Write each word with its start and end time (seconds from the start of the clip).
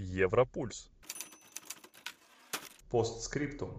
Европульс. 0.00 0.90
Постскриптум. 2.90 3.70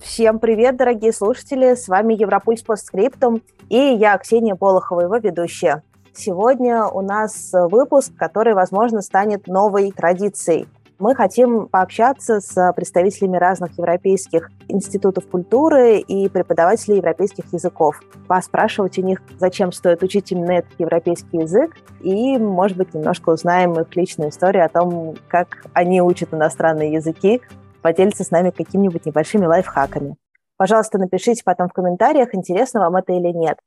Всем 0.00 0.38
привет, 0.38 0.76
дорогие 0.76 1.12
слушатели! 1.12 1.74
С 1.74 1.88
вами 1.88 2.14
Европульс 2.14 2.62
Постскриптум 2.62 3.42
и 3.68 3.76
я, 3.76 4.16
Ксения 4.18 4.54
Болохова, 4.54 5.02
его 5.02 5.16
ведущая. 5.16 5.82
Сегодня 6.14 6.86
у 6.86 7.02
нас 7.02 7.50
выпуск, 7.52 8.12
который, 8.16 8.54
возможно, 8.54 9.02
станет 9.02 9.46
новой 9.46 9.92
традицией. 9.92 10.66
Мы 10.98 11.14
хотим 11.14 11.68
пообщаться 11.68 12.40
с 12.40 12.72
представителями 12.74 13.36
разных 13.36 13.76
европейских 13.76 14.50
институтов 14.68 15.26
культуры 15.28 15.98
и 15.98 16.28
преподавателей 16.30 16.96
европейских 16.96 17.52
языков, 17.52 18.00
поспрашивать 18.26 18.98
у 18.98 19.02
них, 19.02 19.20
зачем 19.38 19.72
стоит 19.72 20.02
учить 20.02 20.32
именно 20.32 20.52
этот 20.52 20.72
европейский 20.78 21.38
язык, 21.38 21.76
и, 22.00 22.38
может 22.38 22.78
быть, 22.78 22.94
немножко 22.94 23.28
узнаем 23.28 23.78
их 23.78 23.94
личную 23.94 24.30
историю 24.30 24.64
о 24.64 24.70
том, 24.70 25.16
как 25.28 25.66
они 25.74 26.00
учат 26.00 26.32
иностранные 26.32 26.92
языки, 26.92 27.42
поделиться 27.82 28.24
с 28.24 28.30
нами 28.30 28.48
какими-нибудь 28.48 29.04
небольшими 29.04 29.44
лайфхаками. 29.44 30.16
Пожалуйста, 30.56 30.96
напишите 30.98 31.42
потом 31.44 31.68
в 31.68 31.74
комментариях, 31.74 32.34
интересно 32.34 32.80
вам 32.80 32.96
это 32.96 33.12
или 33.12 33.28
нет. 33.28 33.58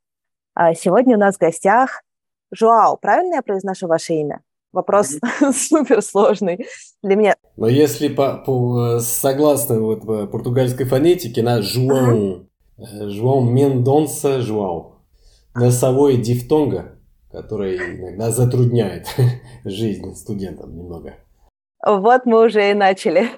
А 0.54 0.74
сегодня 0.74 1.16
у 1.16 1.20
нас 1.20 1.36
в 1.36 1.40
гостях 1.40 2.02
Жуау. 2.52 2.96
Правильно 2.96 3.36
я 3.36 3.42
произношу 3.42 3.86
ваше 3.86 4.14
имя? 4.14 4.40
Вопрос 4.72 5.16
суперсложный 5.52 6.66
для 7.02 7.16
меня. 7.16 7.34
Но 7.56 7.68
если 7.68 8.08
по, 8.08 8.38
по 8.38 8.98
согласно 9.00 9.80
вот 9.80 10.02
португальской 10.30 10.86
фонетике, 10.86 11.42
на 11.42 11.60
Жуау, 11.60 12.46
Жуау 12.78 13.42
Мендонса 13.42 14.40
Жуау. 14.40 14.96
Носовой 15.54 16.16
дифтонга, 16.16 16.98
который 17.32 17.76
иногда 17.76 18.30
затрудняет 18.30 19.08
жизнь 19.64 20.14
студентам 20.14 20.76
немного. 20.76 21.16
Вот 21.84 22.24
мы 22.24 22.44
уже 22.46 22.70
и 22.70 22.74
начали. 22.74 23.30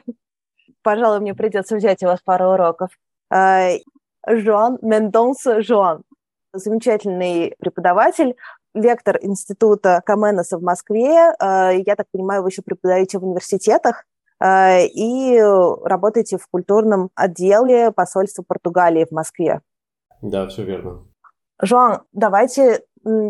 Пожалуй, 0.82 1.20
мне 1.20 1.34
придется 1.34 1.76
взять 1.76 2.02
у 2.02 2.06
вас 2.06 2.20
пару 2.22 2.50
уроков. 2.50 2.90
А, 3.30 3.70
Жуан 4.28 4.78
Мендонса 4.82 5.62
Жуан. 5.62 6.02
Замечательный 6.52 7.54
преподаватель, 7.58 8.36
лектор 8.74 9.18
института 9.20 10.02
Каменоса 10.04 10.58
в 10.58 10.62
Москве. 10.62 11.34
Э, 11.40 11.72
я 11.84 11.96
так 11.96 12.06
понимаю, 12.10 12.42
вы 12.42 12.48
еще 12.48 12.62
преподаете 12.62 13.18
в 13.18 13.24
университетах 13.24 14.04
э, 14.40 14.86
и 14.86 15.40
работаете 15.84 16.38
в 16.38 16.46
культурном 16.48 17.10
отделе 17.14 17.92
посольства 17.92 18.42
Португалии 18.46 19.06
в 19.08 19.12
Москве. 19.12 19.60
Да, 20.20 20.46
все 20.48 20.64
верно. 20.64 21.04
Жуан, 21.60 22.02
давайте 22.12 22.82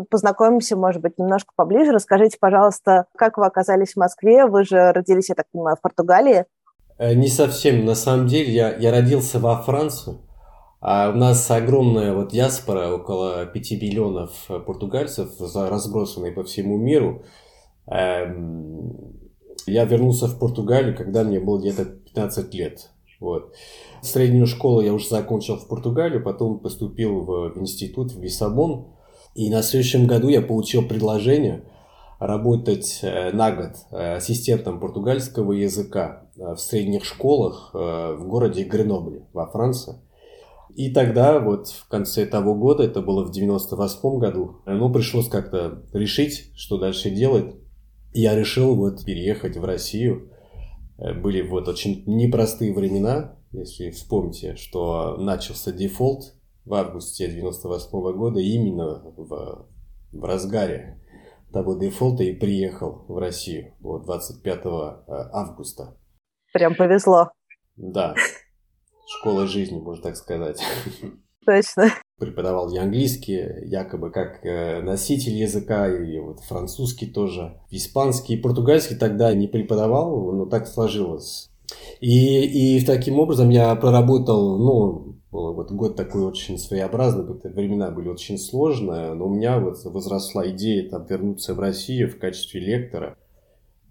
познакомимся, 0.09 0.75
может 0.75 1.01
быть, 1.01 1.17
немножко 1.17 1.51
поближе. 1.55 1.91
Расскажите, 1.91 2.37
пожалуйста, 2.39 3.05
как 3.17 3.37
вы 3.37 3.45
оказались 3.45 3.93
в 3.93 3.97
Москве? 3.97 4.45
Вы 4.45 4.63
же 4.63 4.91
родились, 4.91 5.29
я 5.29 5.35
так 5.35 5.47
понимаю, 5.51 5.77
в 5.77 5.81
Португалии. 5.81 6.45
Э, 6.97 7.13
не 7.13 7.27
совсем. 7.27 7.85
На 7.85 7.95
самом 7.95 8.27
деле, 8.27 8.51
я, 8.51 8.75
я 8.75 8.91
родился 8.91 9.39
во 9.39 9.61
Франции, 9.61 10.17
а 10.85 11.11
у 11.11 11.13
нас 11.15 11.49
огромная 11.49 12.13
вот 12.13 12.33
диаспора, 12.33 12.93
около 12.93 13.45
5 13.45 13.71
миллионов 13.81 14.31
португальцев, 14.65 15.29
разбросанные 15.39 16.33
по 16.33 16.43
всему 16.43 16.77
миру. 16.77 17.23
Эм, 17.87 18.93
я 19.65 19.85
вернулся 19.85 20.27
в 20.27 20.37
Португалию, 20.37 20.93
когда 20.93 21.23
мне 21.23 21.39
было 21.39 21.57
где-то 21.57 21.85
15 21.85 22.53
лет. 22.53 22.89
Вот. 23.21 23.53
Среднюю 24.01 24.45
школу 24.45 24.81
я 24.81 24.93
уже 24.93 25.07
закончил 25.07 25.55
в 25.55 25.69
Португалию, 25.69 26.21
потом 26.21 26.59
поступил 26.59 27.21
в 27.21 27.57
институт 27.57 28.11
в 28.11 28.21
Лиссабон. 28.21 28.87
И 29.35 29.49
на 29.49 29.63
следующем 29.63 30.05
году 30.05 30.27
я 30.27 30.41
получил 30.41 30.85
предложение 30.85 31.63
работать 32.19 32.99
э, 33.03 33.31
на 33.31 33.53
год 33.53 33.71
э, 33.91 34.15
ассистентом 34.15 34.81
португальского 34.81 35.53
языка 35.53 36.23
э, 36.35 36.55
в 36.55 36.57
средних 36.57 37.05
школах 37.05 37.71
в 37.73 38.27
городе 38.27 38.63
Гренобле 38.63 39.25
во 39.31 39.47
Франции. 39.47 39.95
И 40.75 40.91
тогда, 40.91 41.39
вот 41.39 41.67
в 41.67 41.87
конце 41.87 42.25
того 42.25 42.55
года, 42.55 42.83
это 42.83 43.01
было 43.01 43.23
в 43.23 43.31
98 43.31 44.19
году, 44.19 44.61
ну, 44.65 44.91
пришлось 44.91 45.29
как-то 45.29 45.83
решить, 45.93 46.51
что 46.55 46.77
дальше 46.77 47.11
делать. 47.11 47.55
Я 48.13 48.35
решил 48.35 48.75
вот 48.75 49.05
переехать 49.05 49.57
в 49.57 49.63
Россию. 49.63 50.31
Э, 50.97 51.13
были 51.13 51.41
вот 51.41 51.67
очень 51.67 52.03
непростые 52.05 52.73
времена, 52.73 53.37
если 53.51 53.91
вспомните, 53.91 54.55
что 54.55 55.17
начался 55.17 55.71
дефолт 55.71 56.33
в 56.65 56.73
августе 56.73 57.27
98 57.27 57.89
года 58.13 58.39
именно 58.39 59.01
в, 59.15 59.67
в 60.11 60.23
разгаре 60.23 61.01
того 61.51 61.75
дефолта 61.75 62.23
и 62.23 62.33
приехал 62.33 63.05
в 63.07 63.17
Россию 63.17 63.75
вот 63.79 64.05
25 64.05 64.65
э, 64.65 64.69
августа. 65.33 65.97
Прям 66.51 66.75
повезло. 66.75 67.29
Да, 67.75 68.15
школы 69.19 69.47
жизни, 69.47 69.79
можно 69.79 70.03
так 70.03 70.17
сказать. 70.17 70.61
Точно. 71.45 71.91
Преподавал 72.19 72.71
я 72.71 72.83
английский, 72.83 73.65
якобы 73.65 74.11
как 74.11 74.45
э, 74.45 74.81
носитель 74.81 75.33
языка, 75.33 75.89
и 75.89 76.17
вот 76.19 76.39
французский 76.39 77.07
тоже, 77.07 77.59
испанский, 77.69 78.37
португальский 78.37 78.95
тогда 78.95 79.33
не 79.33 79.47
преподавал, 79.47 80.31
но 80.31 80.45
так 80.45 80.67
сложилось. 80.67 81.49
И, 81.99 82.77
и 82.77 82.85
таким 82.85 83.19
образом 83.19 83.49
я 83.49 83.75
проработал, 83.75 84.57
ну, 84.57 85.17
вот 85.31 85.71
год 85.71 85.95
такой 85.95 86.23
очень 86.23 86.57
своеобразный, 86.57 87.25
времена 87.51 87.89
были 87.89 88.07
очень 88.07 88.37
сложные, 88.37 89.13
но 89.13 89.25
у 89.25 89.33
меня 89.33 89.59
вот 89.59 89.83
возросла 89.83 90.47
идея 90.49 90.89
там 90.89 91.05
вернуться 91.05 91.55
в 91.55 91.59
Россию 91.59 92.09
в 92.09 92.19
качестве 92.19 92.61
лектора. 92.61 93.17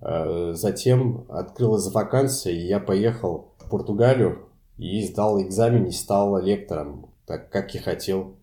Э, 0.01 0.53
затем 0.55 1.27
открылась 1.29 1.93
вакансия, 1.93 2.53
и 2.53 2.67
я 2.67 2.81
поехал 2.81 3.55
в 3.59 3.69
Португалию 3.69 4.49
и 4.79 5.03
сдал 5.03 5.41
экзамен 5.43 5.87
и 5.87 5.91
стал 5.91 6.39
лектором, 6.43 7.11
так 7.27 7.51
как 7.51 7.75
и 7.75 7.79
хотел. 7.79 8.37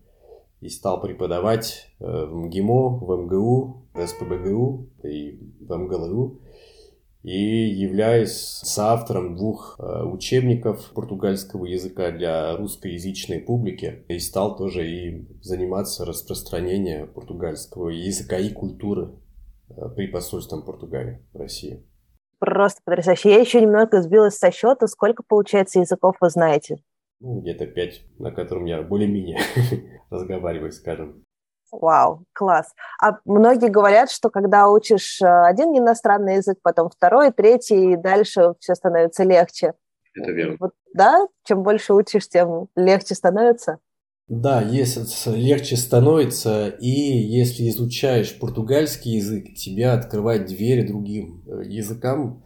И 0.60 0.68
стал 0.68 1.00
преподавать 1.00 1.88
э, 2.00 2.04
в 2.04 2.34
МГИМО, 2.34 2.98
в 2.98 3.16
МГУ, 3.16 3.86
в 3.94 4.06
СПБГУ 4.06 4.88
и 5.04 5.38
в 5.60 5.74
МГЛУ. 5.74 6.38
И 7.22 7.68
являюсь 7.68 8.32
соавтором 8.32 9.36
двух 9.36 9.76
э, 9.78 10.02
учебников 10.04 10.92
португальского 10.94 11.64
языка 11.64 12.10
для 12.10 12.56
русскоязычной 12.56 13.40
публики. 13.40 14.04
И 14.08 14.18
стал 14.18 14.56
тоже 14.56 14.86
и 14.86 15.26
заниматься 15.42 16.04
распространением 16.04 17.08
португальского 17.08 17.88
языка 17.88 18.38
и 18.38 18.50
культуры 18.50 19.12
э, 19.70 19.88
при 19.96 20.08
посольстве 20.08 20.60
Португалии 20.60 21.20
в 21.32 21.38
России 21.38 21.82
просто 22.40 22.80
потрясающе. 22.84 23.30
Я 23.30 23.38
еще 23.38 23.60
немного 23.60 24.02
сбилась 24.02 24.36
со 24.36 24.50
счета. 24.50 24.88
Сколько, 24.88 25.22
получается, 25.22 25.78
языков 25.78 26.16
вы 26.20 26.30
знаете? 26.30 26.78
Ну, 27.20 27.40
где-то 27.40 27.66
пять, 27.66 28.02
на 28.18 28.32
котором 28.32 28.64
я 28.64 28.82
более-менее 28.82 29.38
разговариваю, 30.10 30.72
скажем. 30.72 31.22
Вау, 31.70 32.24
класс. 32.32 32.74
А 33.00 33.18
многие 33.24 33.68
говорят, 33.68 34.10
что 34.10 34.28
когда 34.28 34.68
учишь 34.68 35.22
э, 35.22 35.26
один 35.26 35.76
иностранный 35.76 36.36
язык, 36.36 36.58
потом 36.62 36.88
второй, 36.88 37.30
третий, 37.30 37.92
и 37.92 37.96
дальше 37.96 38.54
все 38.58 38.74
становится 38.74 39.22
легче. 39.22 39.74
Это 40.14 40.32
верно. 40.32 40.56
Вот, 40.58 40.72
да? 40.94 41.28
Чем 41.44 41.62
больше 41.62 41.94
учишь, 41.94 42.28
тем 42.28 42.68
легче 42.74 43.14
становится? 43.14 43.78
Да, 44.30 44.62
если 44.62 45.02
легче 45.34 45.76
становится, 45.76 46.68
и 46.68 46.88
если 46.88 47.68
изучаешь 47.68 48.38
португальский 48.38 49.16
язык, 49.16 49.56
тебя 49.56 49.92
открывает 49.92 50.46
двери 50.46 50.86
другим 50.86 51.42
э, 51.48 51.64
языкам, 51.64 52.44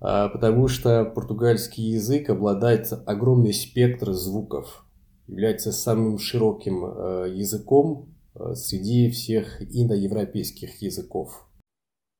а, 0.00 0.28
потому 0.28 0.66
что 0.66 1.04
португальский 1.04 1.92
язык 1.92 2.28
обладает 2.28 2.92
огромный 3.06 3.54
спектр 3.54 4.10
звуков, 4.14 4.84
является 5.28 5.70
самым 5.70 6.18
широким 6.18 6.84
э, 6.84 7.30
языком 7.30 8.12
э, 8.34 8.54
среди 8.54 9.08
всех 9.08 9.62
индоевропейских 9.62 10.82
языков. 10.82 11.46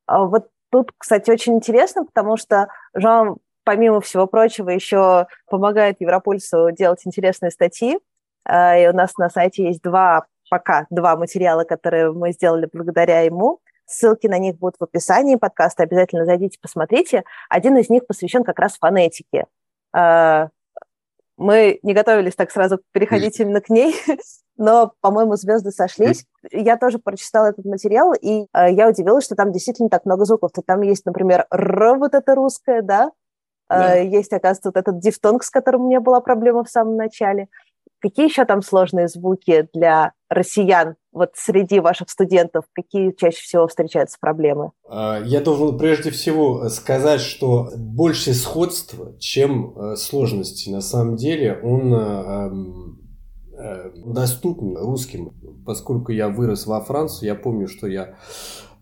А 0.05 0.23
вот 0.23 0.47
тут, 0.71 0.93
кстати, 0.97 1.29
очень 1.29 1.55
интересно, 1.55 2.05
потому 2.05 2.37
что 2.37 2.69
Жан, 2.93 3.35
помимо 3.65 3.99
всего 3.99 4.27
прочего, 4.27 4.69
еще 4.69 5.27
помогает 5.49 5.99
Европольсу 5.99 6.71
делать 6.71 7.01
интересные 7.03 7.51
статьи, 7.51 7.97
Э, 7.97 7.99
и 8.47 8.87
у 8.87 8.93
нас 8.93 9.17
на 9.17 9.29
сайте 9.29 9.65
есть 9.65 9.81
два, 9.81 10.25
пока 10.49 10.85
два 10.89 11.15
материала, 11.15 11.63
которые 11.63 12.11
мы 12.11 12.31
сделали 12.31 12.69
благодаря 12.71 13.21
ему. 13.21 13.59
Ссылки 13.85 14.27
на 14.27 14.37
них 14.37 14.57
будут 14.57 14.75
в 14.79 14.83
описании 14.83 15.35
подкаста. 15.35 15.83
Обязательно 15.83 16.25
зайдите, 16.25 16.57
посмотрите. 16.61 17.23
Один 17.49 17.77
из 17.77 17.89
них 17.89 18.05
посвящен 18.05 18.43
как 18.43 18.59
раз 18.59 18.77
фонетике. 18.77 19.45
Э, 19.97 20.49
мы 21.37 21.79
не 21.83 21.93
готовились 21.93 22.35
так 22.35 22.51
сразу 22.51 22.79
переходить 22.91 23.39
именно 23.39 23.61
к 23.61 23.69
ней, 23.69 23.95
но, 24.57 24.93
по-моему, 25.01 25.35
звезды 25.35 25.71
сошлись. 25.71 26.25
Я 26.51 26.77
тоже 26.77 26.99
прочитала 26.99 27.47
этот 27.47 27.63
материал, 27.65 28.13
и 28.13 28.47
э, 28.53 28.71
я 28.73 28.89
удивилась, 28.89 29.23
что 29.23 29.35
там 29.35 29.51
действительно 29.51 29.89
так 29.89 30.05
много 30.05 30.25
звуков. 30.25 30.51
Там 30.65 30.81
есть, 30.81 31.05
например, 31.05 31.45
«р», 31.49 31.95
вот 31.97 32.13
это 32.13 32.35
русское, 32.35 32.81
да? 32.81 33.11
да. 33.69 33.95
Есть, 33.95 34.33
оказывается, 34.33 34.69
вот 34.69 34.77
этот 34.77 34.99
дифтонг, 34.99 35.43
с 35.43 35.49
которым 35.49 35.83
у 35.83 35.87
меня 35.87 36.01
была 36.01 36.19
проблема 36.19 36.63
в 36.63 36.69
самом 36.69 36.97
начале. 36.97 37.47
Какие 37.99 38.27
еще 38.27 38.45
там 38.45 38.61
сложные 38.61 39.07
звуки 39.07 39.67
для 39.73 40.13
россиян? 40.29 40.95
Вот 41.11 41.31
среди 41.33 41.79
ваших 41.79 42.09
студентов 42.11 42.65
какие 42.73 43.11
чаще 43.11 43.41
всего 43.41 43.67
встречаются 43.67 44.17
проблемы? 44.21 44.71
А, 44.87 45.19
я 45.23 45.41
должен 45.41 45.77
прежде 45.79 46.11
всего 46.11 46.69
сказать, 46.69 47.21
что 47.21 47.71
больше 47.75 48.33
сходства, 48.33 49.17
чем 49.17 49.75
э, 49.75 49.95
сложности. 49.95 50.69
На 50.69 50.81
самом 50.81 51.15
деле 51.15 51.59
он 51.63 51.93
э, 51.93 52.51
э, 53.57 53.91
доступен 54.05 54.77
русским. 54.77 55.33
Поскольку 55.65 56.11
я 56.11 56.29
вырос 56.29 56.67
во 56.67 56.79
Франции, 56.81 57.25
я 57.25 57.33
помню, 57.35 57.67
что 57.67 57.87
я, 57.87 58.15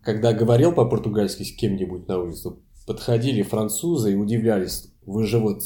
когда 0.03 0.33
говорил 0.33 0.73
по-португальски 0.73 1.43
с 1.43 1.55
кем-нибудь 1.55 2.07
на 2.09 2.19
улице, 2.19 2.49
подходили 2.85 3.43
французы 3.43 4.11
и 4.11 4.15
удивлялись, 4.15 4.91
вы 5.05 5.25
же 5.25 5.39
вот 5.39 5.61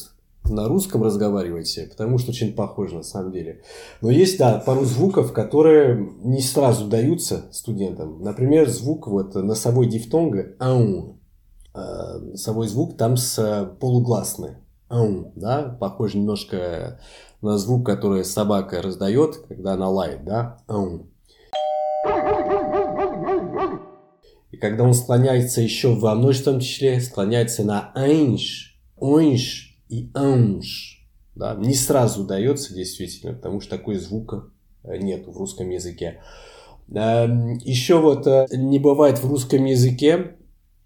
на 0.49 0.67
русском 0.67 1.03
разговариваете, 1.03 1.87
потому 1.87 2.17
что 2.17 2.31
очень 2.31 2.53
похоже 2.53 2.95
на 2.95 3.03
самом 3.03 3.31
деле. 3.31 3.61
Но 4.01 4.09
есть, 4.09 4.37
да, 4.37 4.61
пару 4.65 4.83
звуков, 4.85 5.31
которые 5.33 6.13
не 6.23 6.41
сразу 6.41 6.87
даются 6.87 7.45
студентам. 7.51 8.21
Например, 8.21 8.69
звук 8.69 9.07
вот 9.07 9.35
носовой 9.35 9.87
дифтонга 9.87 10.55
«аун». 10.59 11.19
Э, 11.73 12.17
носовой 12.19 12.67
звук 12.67 12.97
там 12.97 13.15
с 13.17 13.75
полугласный. 13.79 14.57
«Аун», 14.89 15.31
да, 15.35 15.77
похож 15.79 16.15
немножко 16.15 16.99
на 17.41 17.59
звук, 17.59 17.85
который 17.85 18.25
собака 18.25 18.81
раздает, 18.81 19.37
когда 19.47 19.73
она 19.73 19.87
лает, 19.87 20.25
да, 20.25 20.57
«аун». 20.67 21.11
И 24.49 24.57
когда 24.57 24.83
он 24.83 24.95
склоняется 24.95 25.61
еще 25.61 25.93
во 25.93 26.15
множественном 26.15 26.59
числе, 26.59 26.99
склоняется 26.99 27.63
на 27.63 27.91
«айнш», 27.93 28.81
«ойнш», 28.97 29.68
и 29.89 30.09
анж. 30.13 31.05
Да, 31.35 31.55
не 31.55 31.73
сразу 31.73 32.23
дается 32.25 32.73
действительно, 32.73 33.33
потому 33.33 33.61
что 33.61 33.77
такой 33.77 33.95
звука 33.95 34.49
э, 34.83 34.97
нет 34.97 35.27
в 35.27 35.37
русском 35.37 35.69
языке. 35.69 36.21
Эм, 36.91 37.57
Еще 37.59 37.99
вот 37.99 38.27
э, 38.27 38.47
не 38.51 38.79
бывает 38.79 39.19
в 39.19 39.29
русском 39.29 39.65
языке 39.65 40.35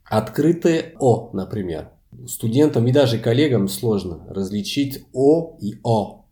открытые 0.06 0.94
О, 1.00 1.30
например. 1.34 1.90
Студентам 2.28 2.88
и 2.88 2.92
даже 2.92 3.18
коллегам 3.18 3.68
сложно 3.68 4.26
различить 4.30 5.06
О 5.14 5.58
и 5.60 5.80
О. 5.84 6.26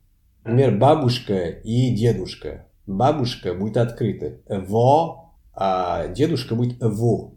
Например, 0.43 0.77
бабушка 0.77 1.49
и 1.49 1.95
дедушка. 1.95 2.67
Бабушка 2.85 3.53
будет 3.53 3.77
открыта. 3.77 4.39
Во, 4.47 5.33
а 5.53 6.07
дедушка 6.07 6.55
будет 6.55 6.77
во. 6.81 7.33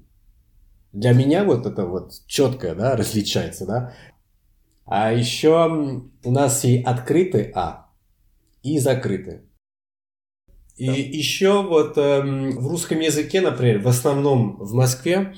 Для 0.93 1.13
меня 1.13 1.45
вот 1.45 1.67
это 1.67 1.87
вот 1.87 2.13
четко 2.27 2.75
да, 2.75 2.97
различается. 2.97 3.67
Да? 3.67 3.93
А 4.87 5.13
еще 5.13 6.03
у 6.25 6.31
нас 6.31 6.65
и 6.65 6.83
открытый 6.83 7.51
А, 7.55 7.87
и 8.63 8.79
закрытый. 8.79 9.43
И 10.77 10.87
да. 10.87 10.93
еще 10.93 11.63
вот 11.63 11.97
э, 11.97 12.21
в 12.23 12.67
русском 12.67 12.99
языке, 13.01 13.41
например, 13.41 13.81
в 13.81 13.89
основном 13.89 14.57
в 14.57 14.73
Москве 14.75 15.35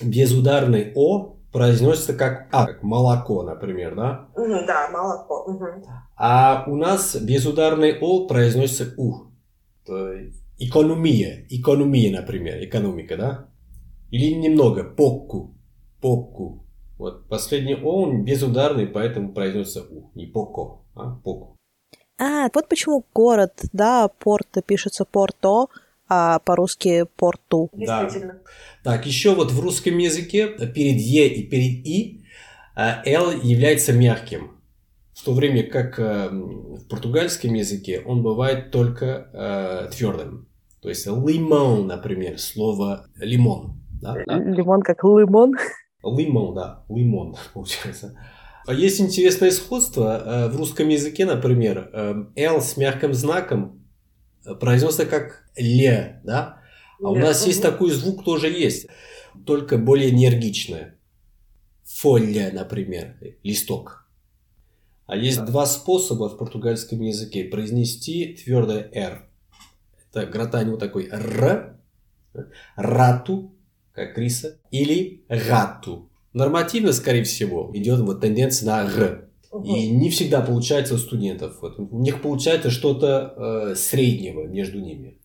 безударный 0.00 0.92
О 0.94 1.36
произносится 1.52 2.14
как 2.14 2.48
А, 2.52 2.66
как 2.66 2.82
молоко, 2.82 3.42
например, 3.42 3.96
да? 3.96 4.28
Угу, 4.34 4.66
да, 4.66 4.88
молоко. 4.90 5.44
Угу. 5.44 5.86
А 6.16 6.64
у 6.66 6.76
нас 6.76 7.16
безударный 7.16 7.98
О 8.00 8.26
произносится 8.28 8.94
У. 8.96 9.30
Экономия, 10.58 11.46
экономия, 11.48 12.12
например, 12.12 12.62
экономика, 12.62 13.16
да? 13.16 13.48
Или 14.10 14.34
немного, 14.34 14.84
покку, 14.84 15.56
покку. 16.00 16.66
Вот 17.00 17.28
последний 17.28 17.76
О, 17.76 18.02
он 18.02 18.24
безударный, 18.24 18.86
поэтому 18.86 19.32
произносится 19.32 19.86
У, 19.90 20.10
не 20.14 20.26
Поко, 20.26 20.84
а 20.94 21.16
Поко. 21.24 21.56
А, 22.18 22.50
вот 22.54 22.68
почему 22.68 23.06
город, 23.14 23.52
да, 23.72 24.08
Порто 24.08 24.60
пишется 24.60 25.06
Порто, 25.06 25.68
а 26.10 26.40
по-русски 26.40 27.06
Порту. 27.16 27.70
Да. 27.72 28.06
Так, 28.84 29.06
еще 29.06 29.34
вот 29.34 29.50
в 29.50 29.60
русском 29.60 29.96
языке 29.96 30.46
перед 30.46 31.00
Е 31.00 31.28
и 31.28 31.42
перед 31.48 31.86
И 31.86 32.22
Л 32.76 33.30
является 33.30 33.94
мягким. 33.94 34.60
В 35.14 35.24
то 35.24 35.32
время 35.32 35.62
как 35.62 35.98
э, 35.98 36.28
в 36.30 36.86
португальском 36.86 37.54
языке 37.54 38.02
он 38.04 38.22
бывает 38.22 38.70
только 38.70 39.30
э, 39.32 39.90
твердым. 39.90 40.48
То 40.82 40.90
есть 40.90 41.06
лимон, 41.06 41.86
например, 41.86 42.38
слово 42.38 43.06
лимон. 43.16 43.80
Да? 44.02 44.16
Лимон 44.26 44.82
как 44.82 45.02
лимон. 45.02 45.54
Лимон, 46.02 46.54
да, 46.54 46.84
лимон, 46.88 47.36
получается. 47.54 48.16
А 48.66 48.74
есть 48.74 49.00
интересное 49.00 49.50
сходство. 49.50 50.22
Э, 50.24 50.48
в 50.48 50.56
русском 50.56 50.88
языке, 50.88 51.24
например, 51.24 51.90
«л» 51.92 52.28
э, 52.36 52.60
с 52.60 52.76
мягким 52.76 53.14
знаком 53.14 53.84
э, 54.44 54.54
произносится 54.54 55.06
как 55.06 55.44
«ле», 55.56 56.20
да? 56.24 56.58
А 57.02 57.10
у 57.10 57.16
нас 57.16 57.46
есть 57.46 57.62
такой 57.62 57.90
звук, 57.90 58.24
тоже 58.24 58.48
есть, 58.48 58.86
только 59.46 59.78
более 59.78 60.10
энергичное. 60.10 60.98
Фолья, 61.84 62.52
например, 62.52 63.16
листок. 63.42 64.06
А 65.06 65.16
есть 65.16 65.44
два 65.44 65.66
способа 65.66 66.28
в 66.28 66.36
португальском 66.36 67.00
языке 67.00 67.44
произнести 67.44 68.34
твердое 68.34 68.88
«р». 68.92 69.28
Это 70.12 70.26
гратань 70.26 70.70
вот 70.70 70.78
такой 70.78 71.08
«р», 71.10 71.80
«рату», 72.76 73.54
как 74.06 74.18
риса, 74.18 74.58
или 74.70 75.22
гату. 75.28 76.08
Нормативно, 76.32 76.92
скорее 76.92 77.24
всего, 77.24 77.70
идет 77.74 78.00
вот 78.00 78.20
тенденция 78.20 78.66
на 78.66 78.84
р. 78.84 79.28
И 79.64 79.90
не 79.90 80.10
всегда 80.10 80.42
получается 80.42 80.94
у 80.94 80.98
студентов. 80.98 81.58
Вот 81.60 81.78
у 81.78 81.98
них 82.00 82.22
получается 82.22 82.70
что-то 82.70 83.34
э, 83.36 83.74
среднего 83.74 84.46
между 84.46 84.78
ними. 84.78 85.18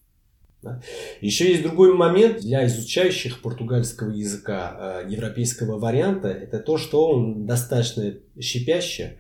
Да? 0.64 0.82
Еще 1.22 1.52
есть 1.52 1.62
другой 1.62 1.94
момент 1.94 2.40
для 2.40 2.66
изучающих 2.66 3.42
португальского 3.42 4.10
языка 4.10 5.04
э, 5.06 5.12
европейского 5.12 5.78
варианта. 5.78 6.30
Это 6.30 6.58
то, 6.58 6.80
что 6.80 7.08
он 7.08 7.46
достаточно 7.46 8.16
щепяще. 8.40 9.18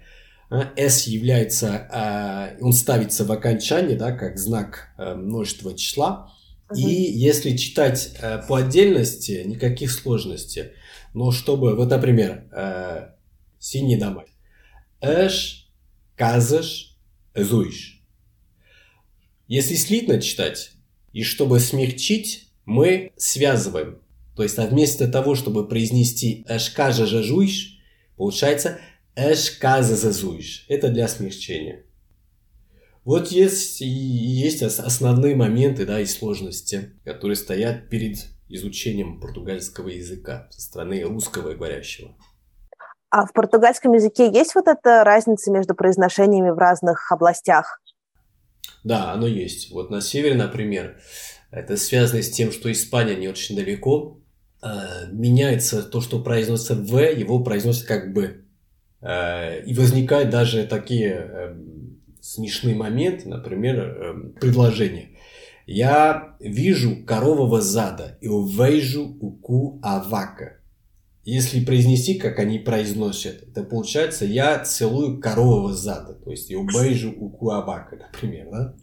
S 0.76 1.06
является, 1.06 2.56
э, 2.58 2.64
он 2.64 2.74
ставится 2.74 3.26
в 3.26 3.32
окончании, 3.32 3.96
да, 3.96 4.12
как 4.12 4.40
знак 4.40 4.90
э, 4.98 5.14
множества 5.14 5.76
числа. 5.76 6.32
И 6.74 6.82
если 6.82 7.56
читать 7.56 8.12
э, 8.20 8.42
по 8.48 8.58
отдельности, 8.58 9.44
никаких 9.46 9.92
сложностей. 9.92 10.72
Но 11.14 11.32
чтобы, 11.32 11.76
вот, 11.76 11.90
например, 11.90 12.46
э, 12.52 13.10
синие 13.60 14.00
дома. 14.00 14.26
Эш, 15.02 15.70
казаш, 16.16 16.98
зуиш. 17.36 18.02
Если 19.48 19.76
слитно 19.76 20.20
читать, 20.20 20.72
и 21.14 21.24
чтобы 21.24 21.60
смягчить, 21.60 22.50
мы 22.66 23.12
связываем. 23.16 24.00
То 24.36 24.44
есть, 24.44 24.58
а 24.58 24.66
вместо 24.66 25.08
того, 25.08 25.36
чтобы 25.36 25.68
произнести 25.68 26.46
эш 26.50 26.72
кажа 26.72 27.06
жуиш, 27.06 27.80
получается 28.18 28.80
эш 29.16 29.52
каза 29.52 29.96
зазуиш. 29.96 30.66
Это 30.68 30.90
для 30.90 31.08
смягчения. 31.08 31.85
Вот 33.06 33.28
есть 33.28 33.82
и 33.82 33.86
есть 33.86 34.64
основные 34.64 35.36
моменты, 35.36 35.86
да, 35.86 36.00
и 36.02 36.06
сложности, 36.06 36.94
которые 37.06 37.36
стоят 37.36 37.88
перед 37.88 38.18
изучением 38.50 39.20
португальского 39.20 39.90
языка 39.90 40.48
со 40.50 40.62
стороны 40.62 41.04
русского 41.04 41.54
говорящего. 41.54 42.16
А 43.12 43.28
в 43.28 43.34
португальском 43.34 43.94
языке 43.94 44.30
есть 44.32 44.56
вот 44.56 44.68
эта 44.68 45.04
разница 45.04 45.52
между 45.52 45.76
произношениями 45.76 46.50
в 46.50 46.58
разных 46.58 47.12
областях? 47.12 47.80
Да, 48.84 49.14
оно 49.14 49.28
есть. 49.28 49.72
Вот 49.72 49.92
на 49.92 50.02
севере, 50.02 50.36
например, 50.36 51.00
это 51.52 51.78
связано 51.78 52.24
с 52.24 52.32
тем, 52.32 52.52
что 52.52 52.72
Испания 52.72 53.16
не 53.16 53.28
очень 53.28 53.56
далеко. 53.56 54.20
Э, 54.64 55.08
меняется 55.12 55.84
то, 55.84 56.02
что 56.02 56.22
произносится 56.22 56.74
В, 56.74 56.98
его 56.98 57.44
произносят 57.44 57.86
как 57.86 58.14
Б. 58.14 58.42
Э, 59.02 59.64
и 59.64 59.74
возникают 59.76 60.32
даже 60.32 60.66
такие 60.66 61.56
смешный 62.26 62.74
момент, 62.74 63.26
например, 63.26 63.80
эм, 63.80 64.34
предложение. 64.34 65.10
Я 65.68 66.36
вижу 66.40 67.06
корового 67.06 67.62
зада 67.62 68.18
и 68.20 68.28
увижу 68.28 69.04
уку 69.22 69.80
авака. 69.84 70.60
Если 71.24 71.64
произнести, 71.64 72.16
как 72.16 72.40
они 72.40 72.60
произносят, 72.60 73.44
это 73.44 73.64
получается 73.64 74.26
я 74.26 74.60
целую 74.64 75.20
корового 75.20 75.74
зада, 75.74 76.14
то 76.14 76.32
есть 76.32 76.50
я 76.50 76.60
увижу 76.60 77.12
уку 77.12 77.50
авака, 77.50 77.96
например, 77.96 78.50
да? 78.52 78.76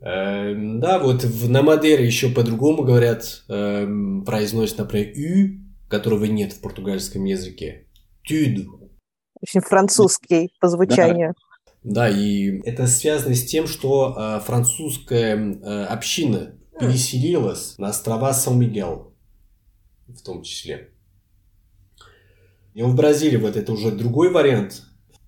Эм, 0.00 0.80
да, 0.80 0.98
вот 0.98 1.24
в, 1.24 1.48
на 1.48 1.62
Мадере 1.62 2.04
еще 2.04 2.28
по-другому 2.28 2.82
говорят, 2.82 3.44
эм, 3.48 4.22
произносят, 4.24 4.78
например, 4.78 5.12
«ю», 5.14 5.60
которого 5.88 6.26
нет 6.26 6.52
в 6.52 6.60
португальском 6.60 7.24
языке. 7.24 7.86
«Тюду», 8.22 8.83
очень 9.40 9.60
французский 9.60 10.52
по 10.60 10.68
звучанию. 10.68 11.34
Да. 11.82 12.08
да, 12.08 12.08
и 12.08 12.60
это 12.64 12.86
связано 12.86 13.34
с 13.34 13.44
тем, 13.44 13.66
что 13.66 14.14
э, 14.16 14.40
французская 14.44 15.36
э, 15.36 15.84
община 15.84 16.54
переселилась 16.78 17.78
на 17.78 17.88
острова 17.88 18.32
Сан-Мигел, 18.32 19.12
в 20.08 20.22
том 20.22 20.42
числе. 20.42 20.90
И 22.74 22.82
в 22.82 22.94
Бразилии 22.94 23.36
вот 23.36 23.56
это 23.56 23.72
уже 23.72 23.92
другой 23.92 24.30
вариант. 24.30 24.82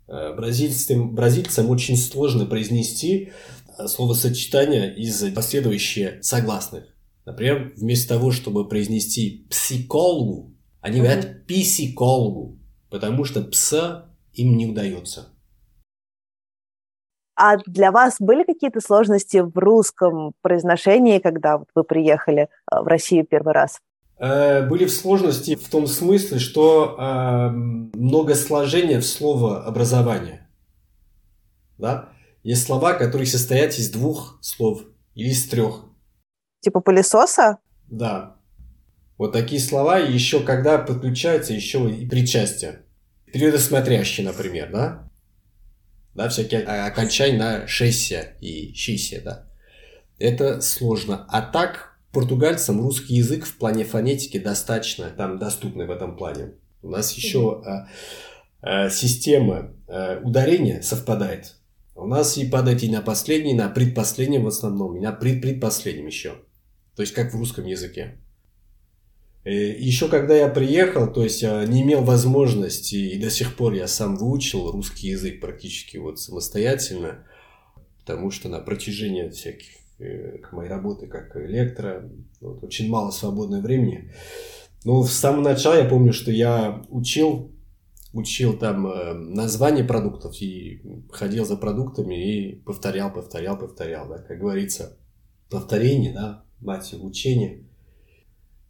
Э, 0.09 0.35
бразильцам, 0.35 1.15
бразильцам 1.15 1.71
очень 1.71 1.97
сложно 1.97 2.47
произнести 2.47 3.33
э, 3.79 3.87
словосочетание 3.87 4.95
из 4.95 5.33
последующие 5.33 6.23
согласных. 6.23 6.85
Например, 7.25 7.73
вместо 7.77 8.15
того, 8.15 8.31
чтобы 8.31 8.69
произнести 8.69 9.47
психологу, 9.51 10.55
они 10.81 11.01
говорят 11.01 11.47
психологу, 11.47 12.59
потому 12.97 13.25
что 13.27 13.43
пса 13.43 14.07
им 14.33 14.57
не 14.57 14.67
удается. 14.67 15.27
А 17.39 17.59
для 17.67 17.93
вас 17.93 18.17
были 18.19 18.45
какие-то 18.45 18.81
сложности 18.81 19.37
в 19.37 19.55
русском 19.59 20.33
произношении, 20.41 21.19
когда 21.19 21.59
вот 21.59 21.69
вы 21.75 21.85
приехали 21.85 22.43
э, 22.43 22.81
в 22.81 22.87
Россию 22.87 23.27
первый 23.27 23.53
раз? 23.53 23.79
Э, 24.19 24.67
были 24.67 24.87
сложности 24.87 25.55
в 25.55 25.69
том 25.69 25.87
смысле, 25.87 26.39
что 26.39 26.97
э, 26.99 27.51
много 27.51 28.35
сложения 28.35 29.01
в 29.01 29.07
слово 29.07 29.65
образование. 29.65 30.49
Да? 31.77 32.09
Есть 32.43 32.65
слова, 32.65 32.95
которые 32.95 33.27
состоят 33.27 33.75
из 33.75 33.91
двух 33.91 34.39
слов 34.41 34.85
или 35.15 35.29
из 35.29 35.47
трех. 35.47 35.85
Типа 36.61 36.81
пылесоса? 36.81 37.59
Да. 37.87 38.39
Вот 39.19 39.33
такие 39.33 39.61
слова, 39.61 39.99
еще 39.99 40.41
когда 40.41 40.79
подключаются 40.79 41.53
еще 41.53 41.91
и 41.91 42.09
причастие. 42.09 42.86
Периодосмотрящий, 43.33 44.25
например, 44.25 44.71
да? 44.71 45.11
Да, 46.15 46.29
всякие 46.29 46.63
окончания 46.63 47.39
на 47.39 47.67
шессия 47.67 48.37
и 48.41 48.73
щисия, 48.73 49.21
да. 49.21 49.47
Это 50.19 50.61
сложно. 50.63 51.27
А 51.29 51.43
так, 51.43 51.99
португальцам 52.13 52.81
русский 52.81 53.17
язык 53.17 53.45
в 53.45 53.59
плане 53.59 53.85
фонетики 53.85 54.39
достаточно 54.39 55.11
там 55.11 55.39
доступный 55.39 55.87
в 55.87 55.91
этом 55.91 56.17
плане. 56.17 56.53
У 56.83 56.89
нас 56.89 57.13
еще 57.13 57.63
а, 57.67 57.89
а, 58.63 58.89
система 58.89 59.75
а, 59.89 60.21
ударения 60.23 60.81
совпадает. 60.81 61.57
У 61.95 62.07
нас 62.07 62.39
и 62.39 62.49
падает 62.49 62.83
и 62.83 62.91
на 62.91 63.03
последний, 63.03 63.53
и 63.53 63.57
на 63.57 63.69
предпоследнем 63.69 64.45
в 64.45 64.49
основном, 64.49 64.97
и 64.97 65.01
на 65.01 65.13
предпредпоследнем 65.13 66.07
еще. 66.07 66.37
То 66.95 67.03
есть 67.03 67.13
как 67.13 67.33
в 67.33 67.37
русском 67.37 67.67
языке. 67.67 68.19
Э, 69.47 69.51
еще 69.51 70.09
когда 70.09 70.37
я 70.37 70.49
приехал, 70.49 71.11
то 71.11 71.25
есть 71.25 71.41
я 71.41 71.65
не 71.65 71.83
имел 71.83 72.03
возможности, 72.03 72.97
и 72.97 73.19
до 73.19 73.31
сих 73.31 73.57
пор 73.57 73.73
я 73.73 73.87
сам 73.87 74.17
выучил 74.17 74.71
русский 74.71 75.09
язык 75.09 75.41
практически 75.41 75.97
вот 75.97 76.21
самостоятельно, 76.21 77.25
потому 78.01 78.31
что 78.31 78.51
на 78.51 78.61
протяжении 78.61 79.31
всяких 79.31 79.77
Э, 79.99 80.37
моей 80.53 80.69
работы 80.69 81.07
как 81.07 81.35
электро. 81.37 82.11
Вот, 82.41 82.63
очень 82.63 82.91
мало 82.91 83.11
свободного 83.11 83.63
времени. 83.63 84.11
Но 84.85 85.03
с 85.03 85.13
самого 85.13 85.43
начала 85.43 85.75
я 85.75 85.89
помню, 85.89 86.13
что 86.13 86.31
я 86.31 86.83
учил, 86.91 87.51
учил 88.13 88.59
там 88.59 88.87
э, 88.87 89.15
названия 89.15 89.85
продуктов 89.85 90.41
и 90.43 90.83
ходил 91.11 91.47
за 91.47 91.57
продуктами 91.57 92.15
и 92.15 92.57
повторял, 92.57 93.11
повторял, 93.11 93.59
повторял. 93.59 94.07
Да, 94.07 94.19
как 94.19 94.39
говорится, 94.39 94.99
повторение, 95.49 96.13
да, 96.13 96.45
мать 96.61 96.95
учения. 97.01 97.66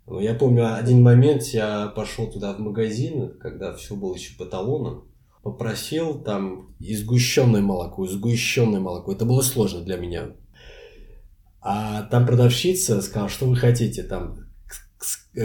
Но 0.07 0.21
я 0.21 0.35
помню 0.35 0.77
один 0.77 1.03
момент, 1.03 1.43
я 1.47 1.89
пошел 1.89 2.31
туда 2.31 2.53
в 2.55 2.61
магазин, 2.61 3.37
когда 3.39 3.75
все 3.75 3.97
было 3.97 4.15
еще 4.15 4.37
по 4.37 4.45
талонам, 4.45 5.09
попросил 5.43 6.23
там 6.23 6.75
и 6.79 6.95
сгущенное 6.95 7.61
молоко, 7.61 8.05
и 8.05 8.09
сгущенное 8.09 8.81
молоко. 8.81 9.13
Это 9.13 9.25
было 9.25 9.43
сложно 9.43 9.81
для 9.81 9.97
меня. 9.97 10.33
А 11.61 12.03
там 12.05 12.27
продавщица 12.27 13.03
сказала, 13.03 13.29
что 13.29 13.47
вы 13.47 13.57
хотите, 13.57 14.05
там 14.05 14.47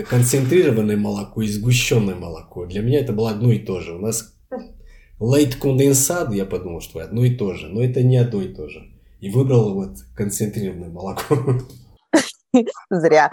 концентрированное 0.07 0.97
молоко 0.97 1.41
и 1.41 1.47
сгущенное 1.47 2.15
молоко. 2.15 2.65
Для 2.65 2.81
меня 2.81 2.99
это 2.99 3.13
было 3.13 3.31
одно 3.31 3.51
и 3.51 3.59
то 3.59 3.79
же. 3.79 3.95
У 3.95 3.99
нас 3.99 4.35
лейт 5.19 5.55
конденсат, 5.55 6.31
я 6.33 6.45
подумал, 6.45 6.81
что 6.81 6.99
одно 6.99 7.25
и 7.25 7.35
то 7.35 7.55
же, 7.55 7.67
но 7.67 7.83
это 7.83 8.03
не 8.03 8.17
одно 8.17 8.41
и 8.41 8.53
то 8.53 8.69
же. 8.69 8.91
И 9.19 9.29
выбрал 9.29 9.73
вот 9.73 9.97
концентрированное 10.15 10.89
молоко. 10.89 11.59
Зря. 12.89 13.31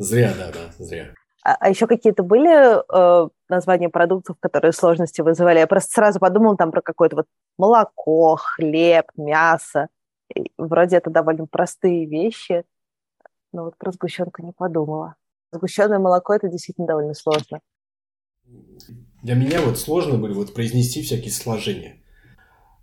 Зря, 0.00 0.32
да, 0.34 0.50
да, 0.50 0.84
зря. 0.84 1.12
А, 1.44 1.56
а 1.60 1.68
еще 1.68 1.86
какие-то 1.86 2.22
были 2.22 2.48
э, 2.80 3.28
названия 3.50 3.90
продуктов, 3.90 4.38
которые 4.40 4.72
сложности 4.72 5.20
вызывали? 5.20 5.58
Я 5.58 5.66
просто 5.66 5.92
сразу 5.92 6.18
подумала 6.18 6.56
там 6.56 6.70
про 6.70 6.80
какое-то 6.80 7.16
вот 7.16 7.26
молоко, 7.58 8.36
хлеб, 8.36 9.04
мясо. 9.18 9.88
Вроде 10.56 10.96
это 10.96 11.10
довольно 11.10 11.46
простые 11.46 12.06
вещи, 12.06 12.64
но 13.52 13.64
вот 13.64 13.76
про 13.76 13.92
сгущенку 13.92 14.42
не 14.42 14.52
подумала. 14.52 15.16
Сгущенное 15.52 15.98
молоко 15.98 16.32
это 16.32 16.48
действительно 16.48 16.86
довольно 16.86 17.12
сложно. 17.12 17.60
Для 19.22 19.34
меня 19.34 19.60
вот 19.60 19.78
сложно 19.78 20.16
были 20.16 20.32
вот 20.32 20.54
произнести 20.54 21.02
всякие 21.02 21.32
сложения. 21.32 22.02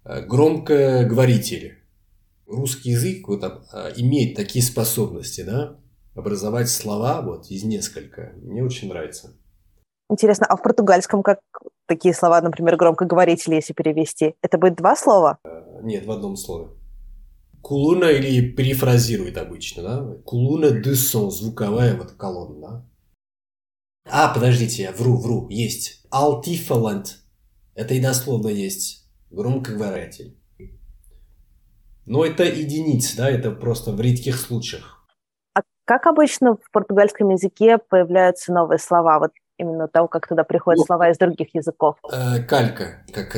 Э, 0.05 0.21
Громкоговорители. 0.21 1.79
Русский 2.45 2.91
язык 2.91 3.27
вот, 3.27 3.43
а, 3.43 3.91
имеет 3.97 4.35
такие 4.35 4.63
способности, 4.63 5.41
да, 5.41 5.79
образовать 6.17 6.69
слова 6.69 7.21
вот 7.21 7.51
из 7.51 7.63
несколько. 7.63 8.33
Мне 8.41 8.63
очень 8.63 8.89
нравится. 8.89 9.33
Интересно, 10.09 10.45
а 10.47 10.57
в 10.57 10.63
португальском 10.63 11.21
как 11.21 11.39
такие 11.85 12.13
слова, 12.13 12.41
например, 12.41 12.75
громкоговорители, 12.75 13.55
если 13.55 13.73
перевести, 13.73 14.35
это 14.41 14.57
будет 14.57 14.75
два 14.75 14.95
слова? 14.95 15.37
Э, 15.43 15.79
нет, 15.83 16.05
в 16.05 16.11
одном 16.11 16.35
слове. 16.35 16.69
Кулуна 17.61 18.11
или 18.11 18.51
перефразирует 18.51 19.37
обычно, 19.37 19.83
да? 19.83 20.17
Кулуна 20.23 20.67
de 20.67 20.93
son, 20.93 21.29
звуковая 21.29 21.97
вот 21.97 22.13
колонна, 22.13 22.61
да? 22.61 22.85
А, 24.09 24.33
подождите, 24.33 24.83
я 24.83 24.91
вру, 24.93 25.17
вру, 25.17 25.49
есть. 25.49 26.05
Алтифалант. 26.09 27.19
Это 27.75 27.93
и 27.93 27.99
дословно 27.99 28.47
есть. 28.47 29.05
Громкоговоритель. 29.29 30.37
Но 32.05 32.23
это 32.23 32.45
единицы, 32.45 33.17
да, 33.17 33.29
это 33.29 33.51
просто 33.51 33.91
в 33.91 33.99
редких 33.99 34.39
случаях. 34.39 34.96
Как 35.87 36.05
обычно 36.05 36.57
в 36.57 36.69
португальском 36.71 37.29
языке 37.29 37.77
появляются 37.77 38.51
новые 38.51 38.77
слова? 38.77 39.19
Вот 39.19 39.31
именно 39.57 39.87
того, 39.87 40.09
как 40.09 40.27
туда 40.27 40.43
приходят 40.43 40.79
ну, 40.79 40.85
слова 40.85 41.09
из 41.09 41.17
других 41.17 41.55
языков. 41.55 41.95
Э, 42.11 42.43
калька, 42.43 43.05
как 43.13 43.33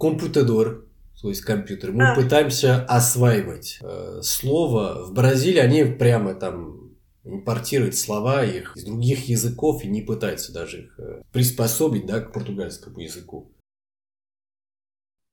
компьютер, 0.00 0.86
то 1.20 1.28
есть 1.28 1.42
компьютер. 1.42 1.92
Мы 1.92 2.12
а. 2.12 2.14
пытаемся 2.14 2.86
осваивать 2.88 3.78
э, 3.82 4.22
слово. 4.22 5.04
В 5.04 5.12
Бразилии 5.12 5.60
они 5.60 5.84
прямо 5.84 6.34
там 6.34 6.94
импортируют 7.24 7.94
слова 7.94 8.42
их 8.42 8.74
из 8.74 8.84
других 8.84 9.28
языков 9.28 9.84
и 9.84 9.88
не 9.88 10.00
пытаются 10.00 10.50
даже 10.54 10.84
их 10.84 10.98
э, 10.98 11.20
приспособить 11.30 12.06
да, 12.06 12.20
к 12.20 12.32
португальскому 12.32 13.00
языку. 13.00 13.52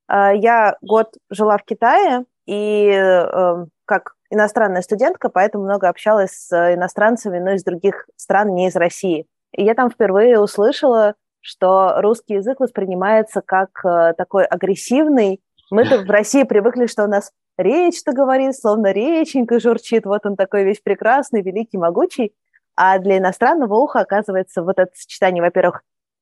А, 0.07 0.33
я 0.33 0.75
год 0.81 1.07
жила 1.29 1.57
в 1.57 1.63
Китае, 1.63 2.25
и 2.45 2.89
э, 2.91 3.65
как 3.85 4.15
иностранная 4.29 4.81
студентка, 4.81 5.29
поэтому 5.29 5.65
много 5.65 5.89
общалась 5.89 6.31
с 6.31 6.73
иностранцами, 6.73 7.39
но 7.39 7.51
из 7.51 7.63
других 7.63 8.07
стран, 8.15 8.53
не 8.53 8.67
из 8.67 8.75
России. 8.75 9.25
И 9.51 9.63
я 9.63 9.73
там 9.73 9.89
впервые 9.89 10.39
услышала, 10.39 11.15
что 11.41 11.95
русский 12.01 12.35
язык 12.35 12.59
воспринимается 12.59 13.41
как 13.41 13.69
э, 13.83 14.13
такой 14.17 14.45
агрессивный, 14.45 15.41
мы-то 15.71 15.99
в 15.99 16.09
России 16.09 16.43
привыкли, 16.43 16.87
что 16.87 17.03
у 17.03 17.07
нас 17.07 17.31
речь-то 17.57 18.11
говорит, 18.11 18.55
словно 18.55 18.91
реченька 18.91 19.59
журчит, 19.59 20.05
вот 20.05 20.25
он 20.25 20.35
такой 20.35 20.63
весь 20.63 20.79
прекрасный, 20.79 21.41
великий, 21.41 21.77
могучий. 21.77 22.33
А 22.75 22.97
для 22.97 23.17
иностранного 23.17 23.75
уха, 23.75 23.99
оказывается, 23.99 24.63
вот 24.63 24.79
это 24.79 24.91
сочетание, 24.95 25.43
во-первых, 25.43 25.81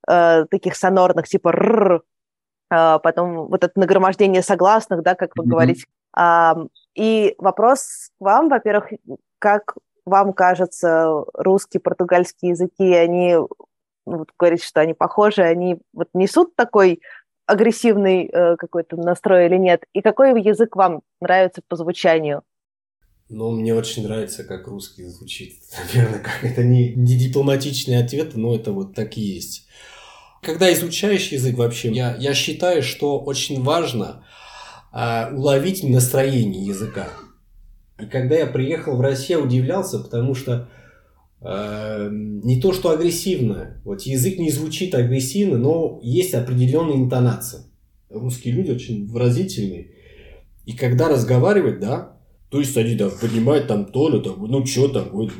э, 0.10 0.46
таких 0.50 0.76
сонорных, 0.76 1.28
типа 1.28 1.50
р, 1.50 2.02
э, 2.72 3.00
потом 3.02 3.48
вот 3.48 3.64
это 3.64 3.80
нагромождение 3.80 4.42
согласных, 4.42 5.04
да, 5.04 5.16
как 5.16 5.32
вы 5.36 5.44
mm-hmm. 5.44 5.48
говорите. 5.48 5.86
А, 6.14 6.56
и 6.98 7.36
вопрос 7.38 8.10
к 8.18 8.22
вам, 8.22 8.50
во-первых, 8.50 8.90
как 9.38 9.76
вам 10.06 10.34
кажется, 10.34 11.26
русский, 11.34 11.78
португальский 11.78 12.50
языки, 12.50 12.92
они, 12.94 13.36
ну, 13.36 13.48
вот 14.06 14.30
говорите, 14.40 14.66
что 14.66 14.82
они 14.82 14.94
похожи, 14.94 15.44
они 15.44 15.78
вот 15.94 16.08
несут 16.14 16.56
такой 16.56 17.02
агрессивный 17.46 18.26
э, 18.26 18.56
какой-то 18.56 18.98
настрой 18.98 19.46
или 19.46 19.58
нет? 19.58 19.84
И 19.94 20.02
какой 20.02 20.42
язык 20.42 20.76
вам 20.76 21.02
нравится 21.22 21.62
по 21.68 21.76
звучанию? 21.76 22.42
Ну, 23.30 23.52
мне 23.52 23.76
очень 23.76 24.04
нравится, 24.04 24.44
как 24.44 24.68
русский 24.68 25.04
звучит. 25.06 25.54
Наверное, 25.94 26.20
как 26.20 26.44
это 26.44 26.64
не, 26.64 26.96
не 26.96 27.16
дипломатичный 27.16 28.04
ответ, 28.04 28.36
но 28.36 28.56
это 28.56 28.72
вот 28.72 28.96
так 28.96 29.18
и 29.18 29.22
есть. 29.22 29.68
Когда 30.42 30.72
изучаешь 30.74 31.28
язык 31.28 31.58
вообще, 31.58 31.92
я, 31.92 32.16
я 32.16 32.34
считаю, 32.34 32.82
что 32.82 33.20
очень 33.20 33.62
важно 33.62 34.26
э, 34.94 35.34
уловить 35.34 35.84
настроение 35.84 36.66
языка. 36.66 37.10
И 38.00 38.06
когда 38.06 38.36
я 38.36 38.48
приехал 38.48 38.98
в 38.98 39.02
Россию, 39.02 39.46
удивлялся, 39.46 40.00
потому 40.00 40.36
что 40.36 40.70
Эм, 41.40 42.40
не 42.42 42.60
то 42.60 42.74
что 42.74 42.90
агрессивно, 42.90 43.80
вот 43.86 44.02
язык 44.02 44.40
не 44.40 44.50
звучит 44.50 44.96
агрессивно, 44.96 45.58
но 45.58 46.00
есть 46.02 46.34
определенная 46.34 46.96
интонация. 46.96 47.62
Русские 48.10 48.56
люди 48.56 48.72
очень 48.72 49.06
выразительные. 49.08 49.92
И 50.66 50.74
когда 50.74 51.10
разговаривать, 51.10 51.80
да, 51.80 52.18
то 52.50 52.60
есть 52.60 52.76
они 52.76 52.96
да, 52.96 53.10
понимают 53.10 53.68
там 53.68 53.86
то 53.86 54.10
ли, 54.10 54.20
там, 54.20 54.44
ну 54.48 54.66
что 54.66 54.88
там, 54.88 55.10
вот, 55.12 55.32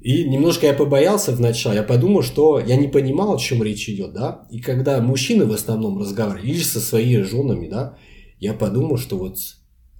И 0.00 0.28
немножко 0.28 0.66
я 0.66 0.74
побоялся 0.74 1.32
вначале, 1.32 1.78
я 1.78 1.82
подумал, 1.82 2.22
что 2.22 2.60
я 2.60 2.76
не 2.76 2.86
понимал, 2.86 3.34
о 3.34 3.38
чем 3.38 3.62
речь 3.64 3.88
идет, 3.88 4.12
да. 4.12 4.46
И 4.52 4.60
когда 4.60 5.00
мужчины 5.00 5.46
в 5.46 5.52
основном 5.52 5.98
разговаривали, 5.98 6.50
или 6.52 6.60
со 6.60 6.78
своими 6.78 7.22
женами, 7.22 7.68
да, 7.68 7.98
я 8.40 8.54
подумал, 8.54 8.98
что 8.98 9.18
вот 9.18 9.38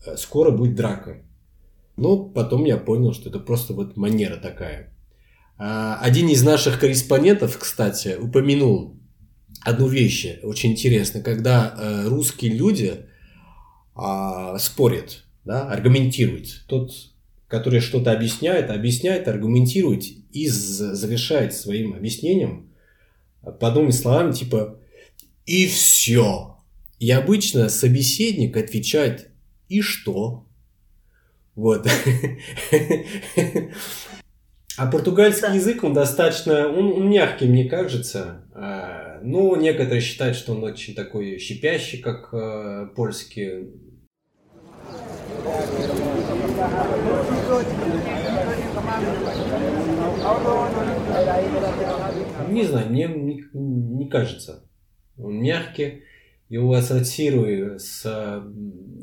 э, 0.07 0.16
скоро 0.16 0.50
будет 0.50 0.75
драка. 0.75 1.23
Но 1.97 2.18
потом 2.18 2.64
я 2.64 2.76
понял, 2.76 3.12
что 3.12 3.28
это 3.28 3.40
просто 3.40 3.75
вот 3.75 3.97
манера 3.97 4.37
такая. 4.37 4.92
А, 5.57 5.99
один 6.00 6.28
из 6.28 6.42
наших 6.42 6.78
корреспондентов, 6.78 7.59
кстати, 7.59 8.16
упомянул 8.21 8.97
одну 9.62 9.88
вещь 9.88 10.38
очень 10.42 10.73
интересно, 10.73 11.21
когда 11.21 11.75
э, 11.76 12.09
русские 12.09 12.52
люди 12.52 13.07
а, 13.95 14.57
спорят, 14.59 15.25
да, 15.45 15.68
аргументируют. 15.68 16.64
Тот 16.68 16.92
который 17.49 17.80
что-то 17.80 18.12
объясняет, 18.12 18.71
объясняет, 18.71 19.26
аргументирует 19.26 20.04
и 20.04 20.49
завершает 20.49 21.54
своим 21.54 21.95
объяснением 21.95 22.71
подобными 23.59 23.90
словами 23.90 24.33
типа 24.33 24.78
«и 25.47 25.66
все». 25.66 26.57
И 26.99 27.11
обычно 27.11 27.69
собеседник 27.69 28.57
отвечает 28.57 29.31
«и 29.69 29.81
что?». 29.81 30.47
Вот. 31.55 31.88
А 34.76 34.87
португальский 34.87 35.57
язык, 35.57 35.83
он 35.83 35.93
достаточно, 35.93 36.69
он, 36.69 36.93
он 36.93 37.11
мягкий, 37.11 37.47
мне 37.47 37.69
кажется. 37.69 38.45
А, 38.55 39.19
ну, 39.25 39.57
некоторые 39.57 40.00
считают, 40.00 40.37
что 40.37 40.52
он 40.52 40.62
очень 40.62 40.95
такой 40.95 41.38
щипящий, 41.38 41.99
как 41.99 42.33
э, 42.33 42.87
польский. 42.95 43.73
Не 52.49 52.64
знаю, 52.64 52.90
мне 52.90 53.09
не, 53.09 53.45
не 53.52 54.09
кажется. 54.09 54.64
Он 55.17 55.43
мягкий, 55.43 56.05
его 56.49 56.75
ассоциирую 56.75 57.78
с, 57.78 58.02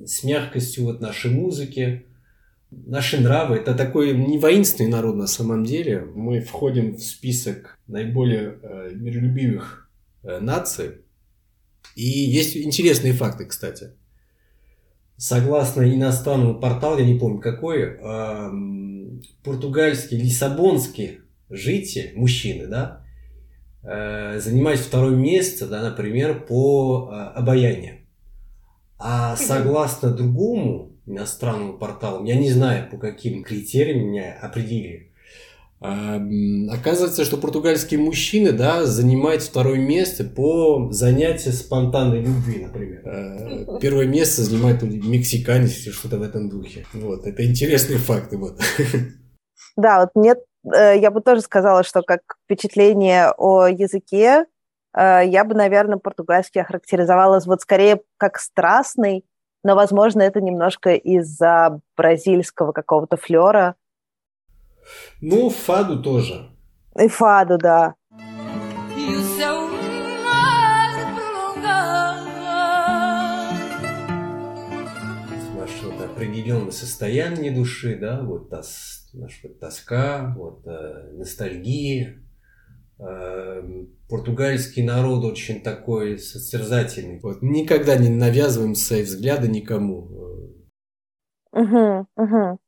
с 0.06 0.24
мягкостью 0.24 0.86
вот 0.86 1.00
нашей 1.00 1.32
музыки, 1.32 2.06
наши 2.72 3.20
нравы. 3.20 3.58
Это 3.58 3.76
такой 3.76 4.16
не 4.16 4.38
воинственный 4.38 4.90
народ 4.90 5.16
на 5.16 5.28
самом 5.28 5.64
деле. 5.64 6.02
Мы 6.02 6.42
входим 6.42 6.96
в 6.96 7.02
список 7.02 7.78
наиболее 7.88 8.60
э, 8.62 8.92
миролюбивых 8.96 9.90
э, 10.24 10.40
наций. 10.40 11.02
И 11.96 12.04
есть 12.04 12.58
интересные 12.58 13.14
факты, 13.14 13.46
кстати. 13.46 13.92
Согласно 15.18 15.84
иностранному 15.84 16.60
порталу, 16.60 17.00
я 17.00 17.06
не 17.06 17.18
помню 17.18 17.40
какой, 17.40 17.84
э, 17.84 18.52
португальские, 19.44 20.20
лиссабонские 20.20 21.22
жители, 21.50 22.12
мужчины, 22.16 22.68
да, 22.68 23.05
э, 23.86 24.40
занимают 24.40 24.80
второе 24.80 25.16
место, 25.16 25.68
да, 25.68 25.82
например, 25.82 26.46
по 26.46 27.10
э, 27.12 27.16
обаянию. 27.38 28.00
А 28.98 29.36
согласно 29.36 30.12
другому 30.12 30.94
иностранному 31.06 31.78
порталу, 31.78 32.26
я 32.26 32.36
не 32.36 32.52
знаю, 32.52 32.90
по 32.90 32.98
каким 32.98 33.44
критериям 33.44 34.08
меня 34.08 34.38
определили, 34.42 35.12
Оказывается, 35.82 37.26
что 37.26 37.38
португальские 37.38 38.00
мужчины 38.00 38.54
да, 38.54 38.86
занимают 38.86 39.44
второе 39.44 39.78
место 39.78 40.24
по 40.24 40.90
занятию 40.92 41.54
спонтанной 41.54 42.22
любви, 42.22 42.66
например. 42.66 43.02
Э, 43.06 43.80
первое 43.82 44.06
место 44.06 44.44
занимает 44.44 44.82
мексиканец 44.82 45.86
или 45.86 45.92
что-то 45.92 46.18
в 46.18 46.22
этом 46.22 46.50
духе. 46.50 46.86
Вот, 46.94 47.28
это 47.28 47.46
интересные 47.46 48.00
факты. 48.00 48.38
Вот. 48.38 48.60
Да, 49.78 50.00
вот 50.00 50.10
мне, 50.16 50.36
я 50.74 51.12
бы 51.12 51.22
тоже 51.22 51.42
сказала, 51.42 51.84
что 51.84 52.02
как 52.02 52.22
впечатление 52.46 53.32
о 53.38 53.68
языке, 53.68 54.46
э, 54.98 55.22
я 55.26 55.44
бы, 55.44 55.56
наверное, 55.56 55.98
португальский 55.98 56.62
охарактеризовала 56.62 57.40
вот 57.46 57.62
скорее 57.62 58.02
как 58.18 58.40
страстный, 58.40 59.26
но, 59.64 59.76
возможно, 59.76 60.22
это 60.22 60.42
немножко 60.42 60.94
из-за 60.94 61.80
бразильского 61.96 62.72
какого-то 62.72 63.18
флера, 63.18 63.76
ну, 65.22 65.50
фаду 65.50 66.02
тоже. 66.02 66.50
И 66.98 67.08
фаду, 67.08 67.58
да. 67.58 67.96
Наше 75.56 75.88
определенное 76.04 76.72
состояние 76.72 77.52
души, 77.52 77.98
да, 78.00 78.22
вот 78.22 78.50
тос, 78.50 79.05
наш 79.16 79.40
вот 79.44 79.60
тоска, 79.60 80.34
вот 80.38 80.66
э, 80.68 81.12
ностальгия. 81.14 82.22
Э, 83.00 83.62
португальский 84.10 84.84
народ 84.84 85.24
очень 85.26 85.62
такой 85.62 86.18
созерцательный. 86.18 87.20
Вот 87.22 87.42
никогда 87.42 87.98
не 87.98 88.10
навязываем 88.10 88.76
свои 88.76 89.04
взгляды 89.04 89.48
никому. 89.48 90.10
Угу, 91.52 92.08
угу. 92.16 92.60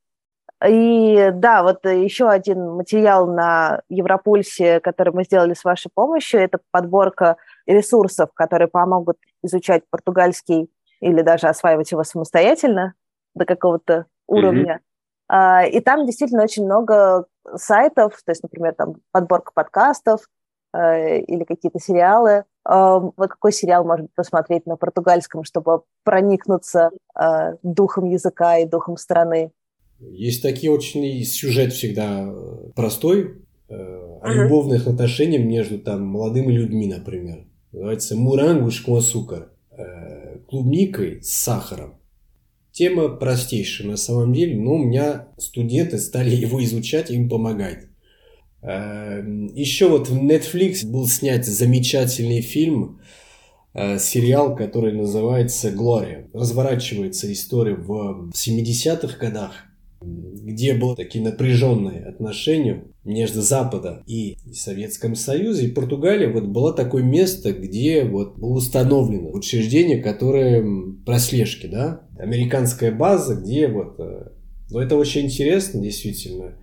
И 0.65 1.29
да, 1.33 1.61
вот 1.61 1.85
еще 1.85 2.29
один 2.29 2.71
материал 2.71 3.27
на 3.27 3.81
Европульсе, 3.89 4.79
который 4.79 5.13
мы 5.13 5.23
сделали 5.23 5.53
с 5.53 5.63
вашей 5.63 5.91
помощью, 5.93 6.39
это 6.41 6.59
подборка 6.71 7.37
ресурсов, 7.67 8.31
которые 8.33 8.67
помогут 8.67 9.17
изучать 9.43 9.83
португальский 9.89 10.71
или 10.99 11.21
даже 11.21 11.47
осваивать 11.47 11.91
его 11.91 12.03
самостоятельно 12.03 12.95
до 13.35 13.45
какого-то 13.45 14.07
уровня. 14.25 14.77
Mm-hmm. 14.77 14.96
И 15.29 15.81
там 15.81 16.05
действительно 16.05 16.43
очень 16.43 16.63
много 16.63 17.25
сайтов, 17.55 18.21
то 18.25 18.31
есть, 18.31 18.43
например, 18.43 18.73
там 18.75 18.95
подборка 19.11 19.51
подкастов 19.53 20.21
э, 20.73 21.19
или 21.21 21.43
какие-то 21.43 21.79
сериалы. 21.79 22.43
Э, 22.67 22.99
вот 22.99 23.29
какой 23.29 23.51
сериал 23.51 23.85
можно 23.85 24.07
посмотреть 24.15 24.65
на 24.65 24.75
португальском, 24.77 25.43
чтобы 25.43 25.81
проникнуться 26.03 26.91
э, 27.19 27.55
духом 27.63 28.05
языка 28.09 28.57
и 28.57 28.65
духом 28.65 28.97
страны? 28.97 29.51
Есть 29.99 30.43
такие 30.43 30.71
очень 30.71 31.23
сюжет 31.23 31.73
всегда 31.73 32.23
э, 32.27 32.71
простой, 32.75 33.45
э, 33.69 33.73
о 34.21 34.31
любовных 34.31 34.87
отношениях 34.87 35.45
между 35.45 35.79
там 35.79 36.05
молодыми 36.05 36.51
людьми, 36.51 36.87
например. 36.87 37.45
Называется 37.71 38.15
«Мурангуш 38.15 38.83
com 38.85 38.97
açúcar». 38.97 39.49
Э, 39.77 40.39
клубникой 40.47 41.21
с 41.21 41.33
сахаром. 41.33 41.96
Тема 42.77 43.09
простейшая 43.09 43.87
на 43.87 43.97
самом 43.97 44.33
деле, 44.33 44.55
но 44.55 44.75
у 44.75 44.77
меня 44.77 45.29
студенты 45.39 45.97
стали 45.97 46.29
его 46.35 46.63
изучать 46.63 47.09
им 47.09 47.27
помогать. 47.27 47.87
Еще 48.61 49.89
вот 49.89 50.09
в 50.09 50.15
Netflix 50.15 50.85
был 50.85 51.07
снят 51.07 51.43
замечательный 51.43 52.41
фильм, 52.41 53.01
сериал, 53.73 54.55
который 54.55 54.93
называется 54.93 55.71
«Глория». 55.71 56.29
Разворачивается 56.33 57.33
история 57.33 57.73
в 57.73 58.29
70-х 58.35 59.17
годах 59.17 59.53
где 60.47 60.73
было 60.73 60.95
такие 60.95 61.23
напряженные 61.23 62.05
отношения 62.05 62.85
между 63.03 63.41
Западом 63.41 64.03
и 64.05 64.37
Советским 64.53 65.15
Союзом, 65.15 65.65
и 65.65 65.71
Португалия 65.71 66.29
вот 66.31 66.45
было 66.45 66.73
такое 66.73 67.03
место, 67.03 67.53
где 67.53 68.03
вот 68.03 68.37
было 68.37 68.53
установлено 68.53 69.31
учреждение, 69.31 70.01
которое 70.01 70.65
прослежки, 71.05 71.67
да, 71.67 72.07
американская 72.17 72.91
база, 72.91 73.35
где 73.35 73.67
вот, 73.67 73.95
э, 73.99 74.29
ну 74.69 74.79
это 74.79 74.95
очень 74.95 75.25
интересно, 75.25 75.81
действительно. 75.81 76.55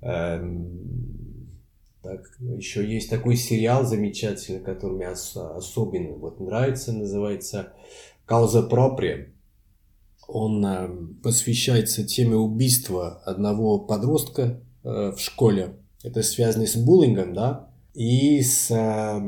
Эм, 0.00 1.50
так, 2.02 2.22
еще 2.56 2.84
есть 2.84 3.10
такой 3.10 3.36
сериал 3.36 3.84
замечательный, 3.84 4.60
который 4.60 4.96
мне 4.96 5.08
особенно 5.08 6.14
вот 6.16 6.40
нравится, 6.40 6.92
называется 6.92 7.72
«Кауза 8.26 8.62
проприя» 8.62 9.32
он 10.32 10.64
э, 10.64 10.88
посвящается 11.22 12.04
теме 12.04 12.36
убийства 12.36 13.22
одного 13.24 13.78
подростка 13.78 14.62
э, 14.82 15.12
в 15.12 15.18
школе. 15.18 15.76
Это 16.02 16.22
связано 16.22 16.66
с 16.66 16.74
буллингом, 16.74 17.34
да, 17.34 17.70
и 17.94 18.42
с 18.42 18.70
э, 18.70 19.20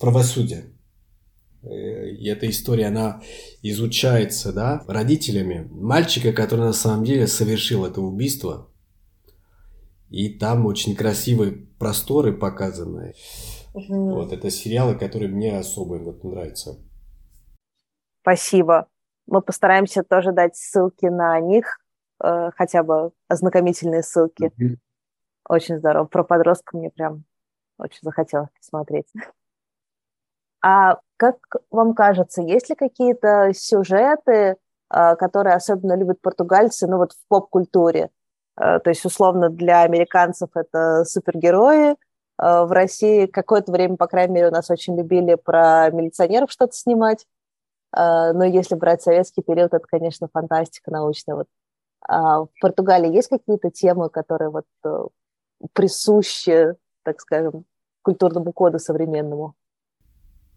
правосудием. 0.00 0.76
И 1.62 2.26
эта 2.28 2.50
история, 2.50 2.86
она 2.86 3.22
изучается, 3.62 4.52
да, 4.52 4.82
родителями 4.88 5.68
мальчика, 5.70 6.32
который 6.32 6.62
на 6.62 6.72
самом 6.72 7.04
деле 7.04 7.28
совершил 7.28 7.84
это 7.84 8.00
убийство. 8.00 8.68
И 10.10 10.28
там 10.30 10.66
очень 10.66 10.96
красивые 10.96 11.52
просторы 11.78 12.32
показаны. 12.32 13.14
Угу. 13.74 14.14
Вот 14.14 14.32
это 14.32 14.50
сериалы, 14.50 14.96
которые 14.96 15.30
мне 15.30 15.56
особо 15.56 15.94
вот 15.94 16.24
нравятся. 16.24 16.80
Спасибо. 18.22 18.88
Мы 19.26 19.40
постараемся 19.40 20.02
тоже 20.02 20.32
дать 20.32 20.56
ссылки 20.56 21.06
на 21.06 21.38
них, 21.40 21.78
э, 22.22 22.50
хотя 22.56 22.82
бы 22.82 23.12
ознакомительные 23.28 24.02
ссылки. 24.02 24.52
Mm-hmm. 24.58 24.76
Очень 25.48 25.78
здорово. 25.78 26.06
Про 26.06 26.24
подростка 26.24 26.76
мне 26.76 26.90
прям 26.90 27.24
очень 27.78 28.00
захотелось 28.02 28.50
посмотреть. 28.58 29.06
А 30.64 31.00
как 31.16 31.36
вам 31.70 31.94
кажется, 31.94 32.42
есть 32.42 32.70
ли 32.70 32.76
какие-то 32.76 33.52
сюжеты, 33.54 34.32
э, 34.32 35.16
которые 35.16 35.54
особенно 35.54 35.96
любят 35.96 36.20
португальцы, 36.20 36.86
ну 36.86 36.98
вот 36.98 37.12
в 37.12 37.28
поп-культуре? 37.28 38.10
Э, 38.60 38.78
то 38.78 38.90
есть, 38.90 39.04
условно, 39.04 39.48
для 39.50 39.82
американцев 39.82 40.50
это 40.54 41.04
супергерои. 41.04 41.92
Э, 41.92 42.64
в 42.64 42.72
России 42.72 43.26
какое-то 43.26 43.72
время, 43.72 43.96
по 43.96 44.06
крайней 44.06 44.34
мере, 44.34 44.48
у 44.48 44.52
нас 44.52 44.70
очень 44.70 44.96
любили 44.96 45.34
про 45.34 45.90
милиционеров 45.90 46.50
что-то 46.50 46.74
снимать. 46.74 47.26
Э, 47.96 48.32
но 48.32 48.44
если 48.44 48.74
брать 48.74 49.02
советский 49.02 49.42
период, 49.42 49.74
это, 49.74 49.84
конечно, 49.88 50.28
фантастика 50.32 50.90
научная. 50.90 51.36
Вот. 51.36 51.46
А 52.08 52.42
в 52.42 52.48
Португалии 52.60 53.14
есть 53.14 53.28
какие-то 53.28 53.70
темы, 53.70 54.08
которые 54.08 54.50
вот 54.50 54.66
присущи, 55.72 56.74
так 57.04 57.20
скажем, 57.20 57.64
культурному 58.02 58.52
коду 58.52 58.78
современному? 58.78 59.54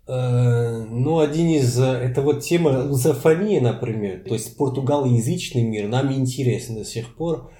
Ну, 0.07 1.19
один 1.19 1.49
из... 1.49 1.79
Это 1.79 2.21
вот 2.21 2.41
тема 2.41 2.83
лузофонии, 2.83 3.59
например. 3.59 4.23
То 4.23 4.33
есть 4.33 4.57
португалоязычный 4.57 5.63
мир 5.63 5.87
нам 5.87 6.11
интересен 6.11 6.75
до 6.75 6.83
сих 6.83 7.15
пор. 7.15 7.51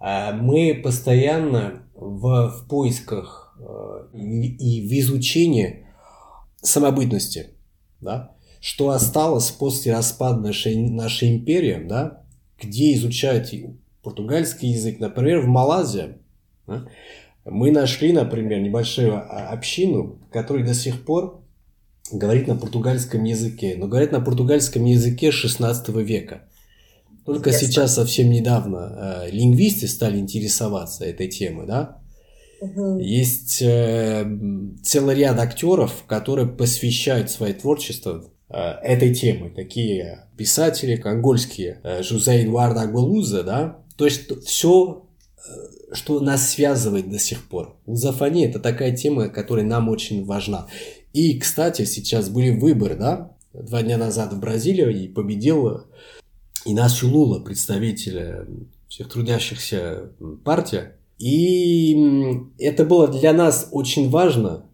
А 0.00 0.32
мы 0.32 0.80
постоянно 0.82 1.84
в, 1.94 2.48
в 2.48 2.68
поисках 2.68 3.56
э, 3.58 4.08
и 4.12 4.86
в 4.86 4.92
изучении 5.00 5.86
самобытности, 6.60 7.56
да, 8.00 8.33
что 8.64 8.88
осталось 8.88 9.50
после 9.50 9.92
распада 9.92 10.40
нашей, 10.40 10.74
нашей 10.74 11.36
империи, 11.36 11.84
да, 11.86 12.22
где 12.58 12.94
изучают 12.94 13.52
португальский 14.02 14.70
язык, 14.70 15.00
например, 15.00 15.40
в 15.40 15.46
Малайзии, 15.46 16.14
да, 16.66 16.86
мы 17.44 17.70
нашли, 17.70 18.14
например, 18.14 18.60
небольшую 18.60 19.16
а, 19.16 19.50
общину, 19.50 20.18
которая 20.32 20.64
до 20.64 20.72
сих 20.72 21.04
пор 21.04 21.42
говорит 22.10 22.46
на 22.46 22.56
португальском 22.56 23.22
языке, 23.24 23.74
но 23.76 23.86
говорит 23.86 24.12
на 24.12 24.22
португальском 24.22 24.86
языке 24.86 25.30
16 25.30 25.90
века. 25.96 26.44
Только 27.26 27.50
Ясно. 27.50 27.68
сейчас, 27.68 27.94
совсем 27.94 28.30
недавно, 28.30 29.24
э, 29.26 29.30
лингвисты 29.30 29.88
стали 29.88 30.16
интересоваться 30.16 31.04
этой 31.04 31.28
темой, 31.28 31.66
да? 31.66 31.98
Угу. 32.62 32.98
Есть 32.98 33.60
э, 33.60 34.26
целый 34.82 35.16
ряд 35.16 35.38
актеров, 35.38 36.04
которые 36.06 36.48
посвящают 36.48 37.30
свое 37.30 37.52
творчество 37.52 38.24
этой 38.48 39.14
теме. 39.14 39.50
Такие 39.50 40.28
писатели, 40.36 40.96
конгольские, 40.96 41.80
э, 41.82 42.02
Жузе 42.02 42.42
Эдуарда 42.42 42.82
Агуэлуза, 42.82 43.42
да? 43.42 43.78
То 43.96 44.04
есть 44.04 44.44
все, 44.44 45.06
э, 45.36 45.94
что 45.94 46.20
нас 46.20 46.50
связывает 46.50 47.10
до 47.10 47.18
сих 47.18 47.48
пор. 47.48 47.76
Лузофония– 47.86 48.48
это 48.50 48.58
такая 48.58 48.96
тема, 48.96 49.28
которая 49.28 49.64
нам 49.64 49.88
очень 49.88 50.24
важна. 50.24 50.66
И, 51.12 51.38
кстати, 51.38 51.84
сейчас 51.84 52.28
были 52.28 52.50
выборы, 52.50 52.96
да? 52.96 53.36
Два 53.52 53.82
дня 53.82 53.96
назад 53.96 54.32
в 54.32 54.40
Бразилии 54.40 55.04
и 55.04 55.08
победил 55.08 55.84
Инасю 56.64 57.08
Лула, 57.08 57.40
представителя 57.40 58.46
всех 58.88 59.08
трудящихся 59.08 60.10
партия. 60.44 60.96
И 61.18 61.96
это 62.58 62.84
было 62.84 63.08
для 63.08 63.32
нас 63.32 63.68
очень 63.70 64.10
важно. 64.10 64.66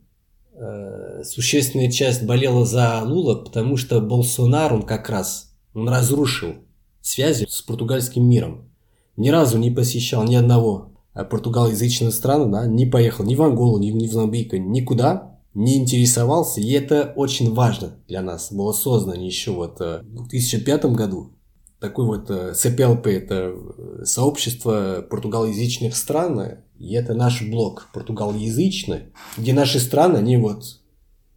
Э, 0.63 1.23
существенная 1.25 1.91
часть 1.91 2.23
болела 2.25 2.67
за 2.67 3.01
Лула, 3.03 3.37
потому 3.37 3.79
что 3.79 3.99
Болсонар, 4.01 4.75
он 4.75 4.83
как 4.83 5.09
раз 5.09 5.55
он 5.73 5.89
разрушил 5.89 6.57
связи 7.01 7.47
с 7.49 7.63
португальским 7.63 8.29
миром. 8.29 8.71
Ни 9.17 9.31
разу 9.31 9.57
не 9.57 9.71
посещал 9.71 10.25
ни 10.25 10.35
одного 10.35 10.93
португалоязычного 11.15 12.11
страны, 12.11 12.53
да, 12.53 12.67
не 12.67 12.85
поехал 12.85 13.25
ни 13.25 13.35
в 13.35 13.43
Анголу, 13.43 13.79
ни 13.79 14.07
в 14.07 14.13
Замбик, 14.13 14.53
никуда, 14.53 15.39
не 15.55 15.79
интересовался, 15.79 16.61
и 16.61 16.71
это 16.73 17.15
очень 17.17 17.55
важно 17.55 17.97
для 18.07 18.21
нас. 18.21 18.53
Было 18.53 18.73
создано 18.73 19.15
еще 19.15 19.53
вот 19.53 19.81
э, 19.81 20.03
в 20.03 20.29
2005 20.29 20.85
году 20.87 21.33
такой 21.81 22.07
вот 22.07 22.31
CPLP, 22.31 23.07
э, 23.07 23.17
это 23.17 23.55
э, 23.55 24.05
сообщество 24.05 25.05
португалоязычных 25.09 25.97
стран, 25.97 26.59
и 26.79 26.95
это 26.95 27.15
наш 27.15 27.43
блок 27.43 27.89
португалоязычный, 27.93 29.13
где 29.37 29.53
наши 29.53 29.81
страны, 29.81 30.19
они 30.19 30.37
вот 30.37 30.81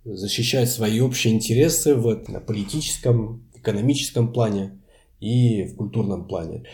защищают 0.04 0.70
свои 0.70 1.00
общие 1.00 1.34
интересы 1.34 1.96
в 1.96 2.24
на 2.28 2.40
политическом, 2.40 3.50
экономическом 3.56 4.34
плане 4.34 4.82
и 5.20 5.64
в 5.64 5.76
культурном 5.76 6.28
плане. 6.28 6.66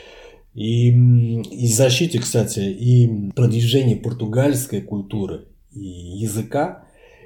И, 0.55 0.89
и 0.89 1.67
защите, 1.71 2.19
кстати, 2.19 2.59
и 2.59 3.31
продвижение 3.31 3.95
португальской 3.95 4.81
культуры 4.81 5.47
и 5.71 5.79
языка 5.79 6.85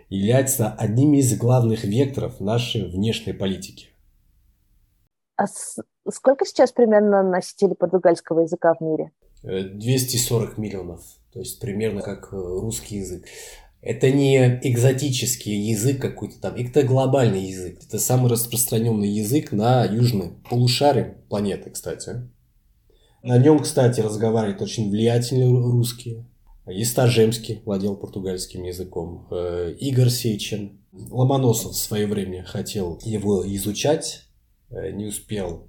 является 0.09 0.69
одним 0.69 1.13
из 1.13 1.35
главных 1.37 1.85
векторов 1.85 2.41
нашей 2.41 2.85
внешней 2.89 3.33
политики. 3.33 3.87
А 5.37 5.47
сколько 6.11 6.45
сейчас 6.45 6.71
примерно 6.71 7.23
носителей 7.23 7.75
португальского 7.75 8.41
языка 8.41 8.73
в 8.73 8.81
мире? 8.81 9.11
240 9.43 10.57
э, 10.57 10.61
миллионов, 10.61 11.01
то 11.31 11.39
есть 11.39 11.59
примерно 11.59 12.01
как 12.01 12.29
э, 12.31 12.35
русский 12.35 12.97
язык. 12.97 13.25
Это 13.81 14.11
не 14.11 14.37
экзотический 14.63 15.69
язык 15.69 16.01
какой-то 16.01 16.39
там, 16.39 16.55
это 16.55 16.83
глобальный 16.83 17.43
язык. 17.43 17.79
Это 17.85 17.99
самый 17.99 18.31
распространенный 18.31 19.09
язык 19.09 19.51
на 19.51 19.83
южном 19.83 20.41
полушарии 20.49 21.15
планеты, 21.27 21.69
кстати. 21.69 22.29
На 23.23 23.37
нем, 23.37 23.59
кстати, 23.59 23.99
разговаривают 23.99 24.61
очень 24.61 24.89
влиятельные 24.89 25.49
русские. 25.49 26.25
Истажемский 26.65 27.61
владел 27.65 27.97
португальским 27.97 28.63
языком. 28.63 29.27
Э, 29.31 29.73
Игорь 29.77 30.09
Сечин. 30.09 30.79
Ломоносов 30.93 31.73
в 31.73 31.77
свое 31.77 32.05
время 32.05 32.43
хотел 32.43 32.99
его 33.03 33.43
изучать, 33.47 34.27
не 34.69 35.07
успел 35.07 35.67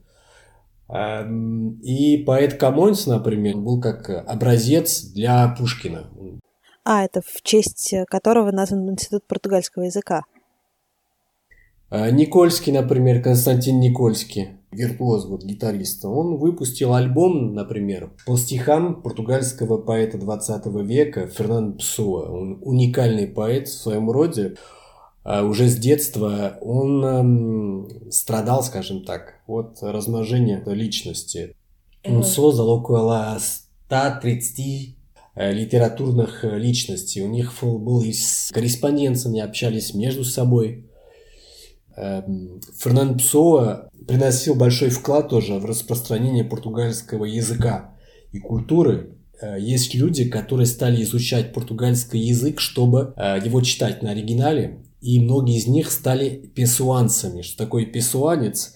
и 0.88 2.18
поэт 2.27 2.55
Камоэнс, 2.54 3.07
например, 3.07 3.57
был 3.57 3.81
как 3.81 4.11
образец 4.11 5.03
для 5.03 5.55
Пушкина. 5.59 6.11
А, 6.85 7.05
это 7.05 7.23
в 7.23 7.42
честь 7.42 7.94
которого 8.09 8.51
назван 8.53 8.90
Институт 8.90 9.27
португальского 9.27 9.85
языка. 9.85 10.25
Э, 11.90 12.11
Никольский, 12.11 12.73
например, 12.73 13.23
Константин 13.23 13.79
Никольский, 13.79 14.59
виртуоз, 14.73 15.27
вот, 15.27 15.44
гитарист, 15.44 16.05
он 16.05 16.38
выпустил 16.38 16.92
альбом, 16.92 17.55
например, 17.55 18.11
по 18.27 18.37
стихам 18.37 19.01
португальского 19.01 19.79
поэта 19.79 20.18
20 20.18 20.66
века 20.85 21.29
Фернандо 21.29 21.79
Пессоа. 21.78 22.28
Он 22.31 22.59
уникальный 22.62 23.29
поэт 23.29 23.68
в 23.68 23.81
своем 23.81 24.11
роде. 24.11 24.57
А 25.24 25.42
уже 25.42 25.68
с 25.68 25.76
детства 25.76 26.58
он 26.60 27.02
эм, 27.02 28.10
страдал, 28.10 28.62
скажем 28.62 29.04
так, 29.04 29.40
от 29.46 29.78
размножения 29.80 30.62
личности. 30.66 31.56
Он 32.04 32.22
создал 32.22 32.68
около 32.68 33.38
130 33.87 34.96
э, 35.34 35.52
литературных 35.52 36.44
э, 36.44 36.58
личностей. 36.58 37.22
У 37.22 37.28
них 37.28 37.54
был 37.62 38.02
и 38.02 38.12
корреспонденция, 38.52 39.30
они 39.30 39.40
общались 39.40 39.94
между 39.94 40.24
собой. 40.24 40.90
Эм, 41.96 42.60
Фернандо 42.76 43.16
Псоа 43.16 43.88
приносил 44.06 44.54
большой 44.56 44.90
вклад 44.90 45.30
тоже 45.30 45.54
в 45.54 45.64
распространение 45.64 46.44
португальского 46.44 47.24
языка 47.24 47.96
и 48.30 48.40
культуры. 48.40 49.16
Э, 49.40 49.58
есть 49.58 49.94
люди, 49.94 50.28
которые 50.28 50.66
стали 50.66 51.02
изучать 51.02 51.54
португальский 51.54 52.20
язык, 52.20 52.60
чтобы 52.60 53.14
его 53.42 53.62
читать 53.62 54.02
на 54.02 54.10
оригинале 54.10 54.84
и 55.04 55.20
многие 55.20 55.58
из 55.58 55.66
них 55.66 55.92
стали 55.92 56.50
песуанцами. 56.54 57.42
Что 57.42 57.64
такое 57.64 57.84
песуанец? 57.84 58.74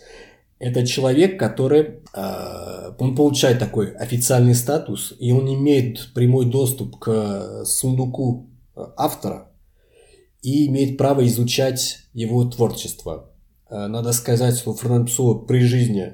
Это 0.59 0.87
человек, 0.87 1.39
который, 1.41 2.03
э, 2.13 2.93
он 2.99 3.17
получает 3.17 3.59
такой 3.59 3.93
официальный 3.93 4.55
статус, 4.55 5.15
и 5.19 5.33
он 5.33 5.49
имеет 5.55 6.13
прямой 6.13 6.45
доступ 6.45 6.99
к 6.99 7.65
сундуку 7.65 8.51
э, 8.77 8.85
автора 8.99 9.53
и 10.43 10.67
имеет 10.67 10.99
право 10.99 11.27
изучать 11.27 12.01
его 12.13 12.45
творчество. 12.45 13.31
Э, 13.71 13.87
надо 13.87 14.13
сказать, 14.13 14.59
что 14.59 14.75
Фернандо 14.75 15.35
при 15.35 15.61
жизни 15.61 16.13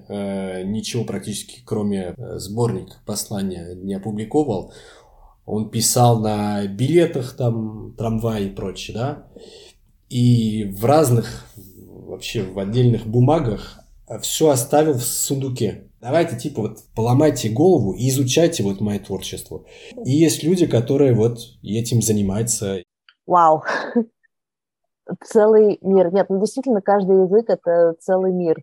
ничего 0.64 1.02
практически, 1.04 1.60
кроме 1.64 2.14
сборника 2.36 2.98
послания, 3.04 3.74
не 3.74 3.94
опубликовал. 3.94 4.72
Он 5.44 5.70
писал 5.70 6.20
на 6.20 6.66
билетах, 6.68 7.36
там, 7.36 7.94
трамвай 7.98 8.46
и 8.46 8.50
прочее, 8.50 8.96
да. 8.96 9.26
И 10.08 10.64
в 10.64 10.84
разных, 10.84 11.46
вообще 11.86 12.42
в 12.42 12.58
отдельных 12.58 13.06
бумагах 13.06 13.80
все 14.20 14.50
оставил 14.50 14.94
в 14.94 15.02
сундуке. 15.02 15.90
Давайте, 16.00 16.36
типа, 16.36 16.62
вот 16.62 16.78
поломайте 16.94 17.48
голову 17.48 17.92
и 17.92 18.10
изучайте 18.10 18.62
вот 18.62 18.80
мое 18.80 18.98
творчество. 18.98 19.64
И 20.04 20.10
есть 20.10 20.42
люди, 20.42 20.66
которые 20.66 21.14
вот 21.14 21.38
этим 21.62 22.02
занимаются. 22.02 22.82
Вау. 23.26 23.62
Целый 25.24 25.78
мир. 25.80 26.12
Нет, 26.12 26.26
ну 26.28 26.40
действительно, 26.40 26.82
каждый 26.82 27.22
язык– 27.22 27.46
это 27.48 27.94
целый 28.00 28.32
мир. 28.32 28.62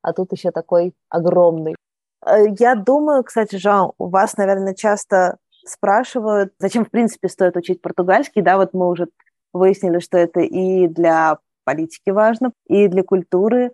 А 0.00 0.12
тут 0.14 0.32
еще 0.32 0.50
такой 0.50 0.94
огромный. 1.10 1.74
Э, 2.24 2.44
я 2.58 2.74
думаю, 2.74 3.22
кстати, 3.22 3.56
Жан, 3.56 3.92
у 3.98 4.08
вас, 4.08 4.36
наверное, 4.36 4.74
часто 4.74 5.36
спрашивают, 5.66 6.54
зачем, 6.58 6.84
в 6.84 6.90
принципе, 6.90 7.28
стоит 7.28 7.56
учить 7.56 7.82
португальский. 7.82 8.42
Да, 8.42 8.56
вот 8.56 8.72
мы 8.72 8.88
уже 8.88 9.08
выяснили, 9.52 9.98
что 9.98 10.18
это 10.18 10.40
и 10.40 10.88
для 10.88 11.38
политики 11.64 12.10
важно, 12.10 12.52
и 12.66 12.88
для 12.88 13.02
культуры. 13.02 13.72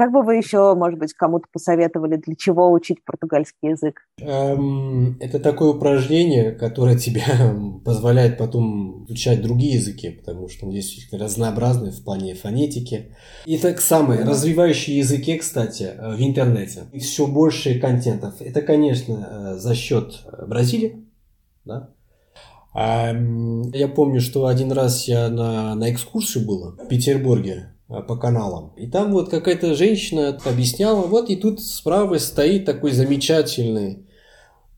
Как 0.00 0.12
бы 0.12 0.22
вы 0.22 0.36
еще, 0.36 0.74
может 0.74 0.98
быть, 0.98 1.12
кому-то 1.12 1.44
посоветовали, 1.52 2.16
для 2.16 2.34
чего 2.34 2.72
учить 2.72 3.04
португальский 3.04 3.68
язык? 3.68 4.00
Эм, 4.18 5.18
это 5.20 5.38
такое 5.38 5.74
упражнение, 5.74 6.52
которое 6.52 6.96
тебе 6.96 7.22
позволяет 7.84 8.38
потом 8.38 9.04
изучать 9.04 9.42
другие 9.42 9.74
языки, 9.74 10.08
потому 10.08 10.48
что 10.48 10.64
он 10.64 10.72
действительно 10.72 11.22
разнообразный 11.22 11.90
в 11.90 12.02
плане 12.02 12.34
фонетики. 12.34 13.14
И 13.44 13.58
так 13.58 13.78
самое, 13.78 14.24
развивающие 14.24 14.96
языки, 14.96 15.36
кстати, 15.36 15.82
э, 15.82 16.16
в 16.16 16.20
интернете. 16.22 16.84
И 16.94 16.98
все 17.00 17.26
больше 17.26 17.78
контентов. 17.78 18.40
Это, 18.40 18.62
конечно, 18.62 19.28
э, 19.30 19.58
за 19.58 19.74
счет 19.74 20.14
Бразилии, 20.46 21.06
да? 21.66 21.90
Эм, 22.74 23.70
я 23.72 23.88
помню, 23.88 24.20
что 24.20 24.46
один 24.46 24.72
раз 24.72 25.08
я 25.08 25.28
на, 25.28 25.74
на 25.74 25.92
экскурсии 25.92 26.38
был 26.38 26.76
в 26.78 26.88
Петербурге 26.88 27.70
Э, 27.90 28.02
по 28.02 28.16
каналам. 28.16 28.72
И 28.76 28.86
там 28.86 29.10
вот 29.10 29.30
какая-то 29.30 29.74
женщина 29.74 30.38
объясняла, 30.44 31.06
вот 31.06 31.28
и 31.28 31.34
тут 31.34 31.60
справа 31.60 32.18
стоит 32.18 32.64
такой 32.64 32.92
замечательный 32.92 34.06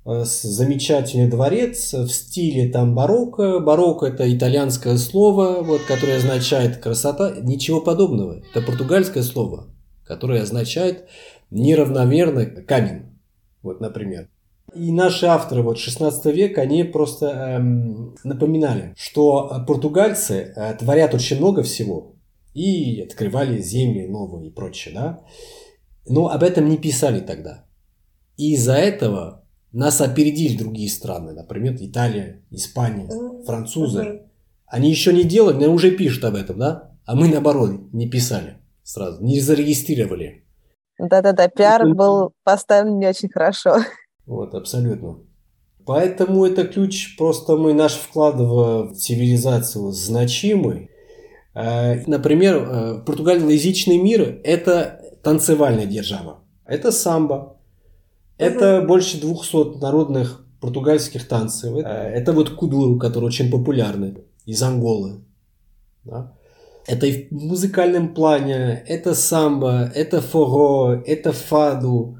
э, 0.07 0.25
замечательный 0.25 1.29
дворец 1.29 1.93
в 1.93 2.09
стиле 2.09 2.71
там 2.71 2.95
барокко. 2.95 3.61
Барокко 3.61 4.07
это 4.07 4.35
итальянское 4.35 4.97
слово, 4.97 5.63
вот, 5.63 5.83
которое 5.83 6.17
означает 6.17 6.79
красота. 6.79 7.35
Ничего 7.43 7.83
подобного. 7.83 8.43
Это 8.51 8.65
португальское 8.65 9.23
слово, 9.23 9.67
которое 10.05 10.41
означает 10.41 11.07
неравномерно 11.51 12.47
камень. 12.47 13.03
Вот, 13.63 13.83
например. 13.83 14.29
И 14.75 14.93
наши 14.93 15.27
авторы 15.27 15.63
вот 15.63 15.79
16 15.79 16.25
века, 16.27 16.63
они 16.63 16.85
просто 16.85 17.27
эм, 17.27 18.15
напоминали, 18.25 18.95
что 18.97 19.65
португальцы 19.67 20.53
э, 20.55 20.75
творят 20.75 21.15
очень 21.15 21.39
много 21.39 21.63
всего, 21.63 22.17
и 22.55 23.01
открывали 23.03 23.61
земли 23.61 24.07
новые 24.07 24.49
и 24.49 24.51
прочее, 24.51 24.95
да. 24.95 25.21
Но 26.07 26.29
об 26.29 26.43
этом 26.43 26.69
не 26.69 26.79
писали 26.79 27.21
тогда. 27.21 27.67
И 28.37 28.55
из-за 28.55 28.75
этого 28.75 29.45
нас 29.73 30.01
опередили 30.01 30.57
другие 30.57 30.91
страны, 30.91 31.33
например, 31.33 31.77
Италия, 31.79 32.43
Испания, 32.51 33.09
французы. 33.45 34.23
Они 34.67 34.91
еще 34.91 35.13
не 35.13 35.25
делали, 35.25 35.65
но 35.65 35.73
уже 35.73 35.91
пишут 35.91 36.25
об 36.25 36.35
этом, 36.35 36.59
да? 36.59 36.93
А 37.05 37.15
мы, 37.15 37.29
наоборот, 37.29 37.93
не 37.93 38.09
писали 38.09 38.59
сразу, 38.83 39.23
не 39.23 39.41
зарегистрировали. 39.41 40.45
Да-да-да, 40.99 41.49
пиар 41.49 41.95
был 41.95 42.33
поставлен 42.45 42.99
не 42.99 43.09
очень 43.09 43.31
хорошо. 43.31 43.79
Вот, 44.27 44.55
абсолютно. 44.55 45.19
Поэтому 45.85 46.45
это 46.47 46.65
ключ, 46.65 47.17
просто 47.17 47.57
мы 47.57 47.75
наш 47.75 47.95
вклад 47.95 48.37
в 48.37 48.95
цивилизацию 48.95 49.91
значимый, 49.91 50.91
Э, 51.55 52.03
например, 52.07 52.57
э, 52.57 52.99
португалоязычный 53.05 53.99
мир– 53.99 54.41
это 54.45 55.01
танцевальная 55.23 55.87
держава. 55.87 56.39
Это 56.65 56.93
самбо. 56.93 57.57
Это 58.39 58.79
угу. 58.79 58.89
больше 58.89 59.21
200 59.21 59.79
народных 59.79 60.45
португальских 60.61 61.29
танцев. 61.29 61.77
Э, 61.77 61.81
это 61.81 62.33
вот 62.33 62.51
кудуру, 62.51 62.99
который 62.99 63.25
очень 63.25 63.51
популярны 63.51 64.25
из 64.47 64.63
Анголы. 64.63 65.21
Да? 66.05 66.33
Это 66.87 67.07
и 67.07 67.29
в 67.29 67.45
музыкальном 67.45 68.15
плане, 68.15 68.83
это 68.89 69.15
самбо, 69.15 69.91
это 69.95 70.21
форо, 70.21 71.03
это 71.07 71.33
фаду. 71.33 72.19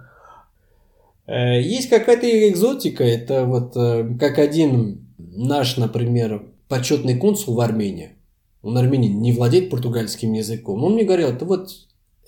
Есть 1.27 1.89
какая-то 1.89 2.49
экзотика, 2.49 3.05
это 3.05 3.45
вот 3.45 3.75
как 4.19 4.39
один 4.39 5.09
наш, 5.19 5.77
например, 5.77 6.53
почетный 6.69 7.17
консул 7.17 7.55
в 7.55 7.61
Армении– 7.61 8.17
он 8.63 8.79
армянин, 8.79 9.21
не 9.21 9.33
владеет 9.33 9.71
португальским 9.71 10.33
языком. 10.33 10.85
Он 10.85 10.95
мне 10.95 11.03
говорил, 11.03 11.31
это 11.31 11.45
вот, 11.45 11.69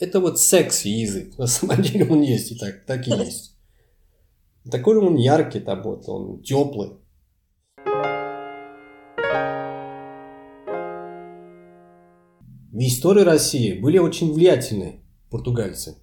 это 0.01 0.19
вот 0.19 0.41
секси 0.41 0.89
язык. 0.89 1.39
На 1.39 1.47
самом 1.47 1.81
деле 1.81 2.07
он 2.11 2.23
есть 2.23 2.51
и 2.51 2.57
так, 2.57 2.85
так 2.85 3.07
и 3.07 3.11
есть. 3.25 3.57
Такой 4.69 4.97
он 4.97 5.15
яркий, 5.17 5.61
там 5.61 5.83
вот, 5.83 6.09
он 6.09 6.43
теплый. 6.43 6.95
В 12.73 12.79
истории 12.79 13.23
России 13.23 13.75
были 13.75 13.99
очень 13.99 14.33
влиятельные 14.33 15.03
португальцы. 15.31 15.99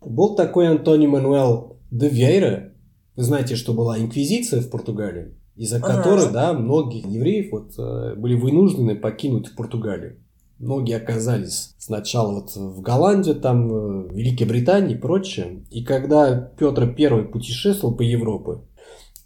Был 0.00 0.34
такой 0.34 0.66
Антони 0.66 1.06
Мануэл 1.06 1.73
де 1.94 2.08
Вейра. 2.08 2.72
Вы 3.16 3.22
знаете, 3.22 3.56
что 3.56 3.72
была 3.72 3.98
инквизиция 3.98 4.60
в 4.60 4.68
Португалии 4.68 5.34
из-за 5.56 5.76
ага. 5.76 5.96
которой, 5.96 6.32
да, 6.32 6.52
многие 6.52 6.98
евреев 6.98 7.52
вот, 7.52 8.18
были 8.18 8.34
вынуждены 8.34 8.96
покинуть 8.96 9.54
Португалию. 9.56 10.18
Многие 10.58 10.96
оказались 10.96 11.74
сначала 11.78 12.32
вот 12.32 12.54
в 12.56 12.80
Голландии, 12.80 13.32
там, 13.32 13.68
в 13.68 14.12
Великой 14.12 14.44
Британии 14.44 14.94
и 14.94 14.98
прочее. 14.98 15.64
И 15.70 15.84
когда 15.84 16.34
Петр 16.34 16.94
I 16.98 17.24
путешествовал 17.24 17.94
по 17.94 18.02
Европе, 18.02 18.62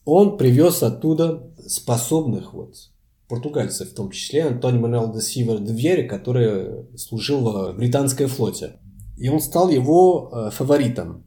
он 0.04 0.36
привез 0.36 0.82
оттуда 0.82 1.50
способных 1.66 2.54
вот 2.54 2.74
португальцев, 3.28 3.90
в 3.90 3.94
том 3.94 4.10
числе 4.10 4.44
Антони 4.44 4.78
Мануэл 4.78 5.12
де 5.12 5.20
Сивер 5.20 5.58
де 5.58 5.72
Вьере, 5.72 6.04
который 6.04 6.96
служил 6.96 7.72
в 7.72 7.76
британской 7.76 8.26
флоте. 8.26 8.80
И 9.18 9.28
он 9.28 9.40
стал 9.40 9.68
его 9.68 10.30
э, 10.32 10.50
фаворитом. 10.50 11.24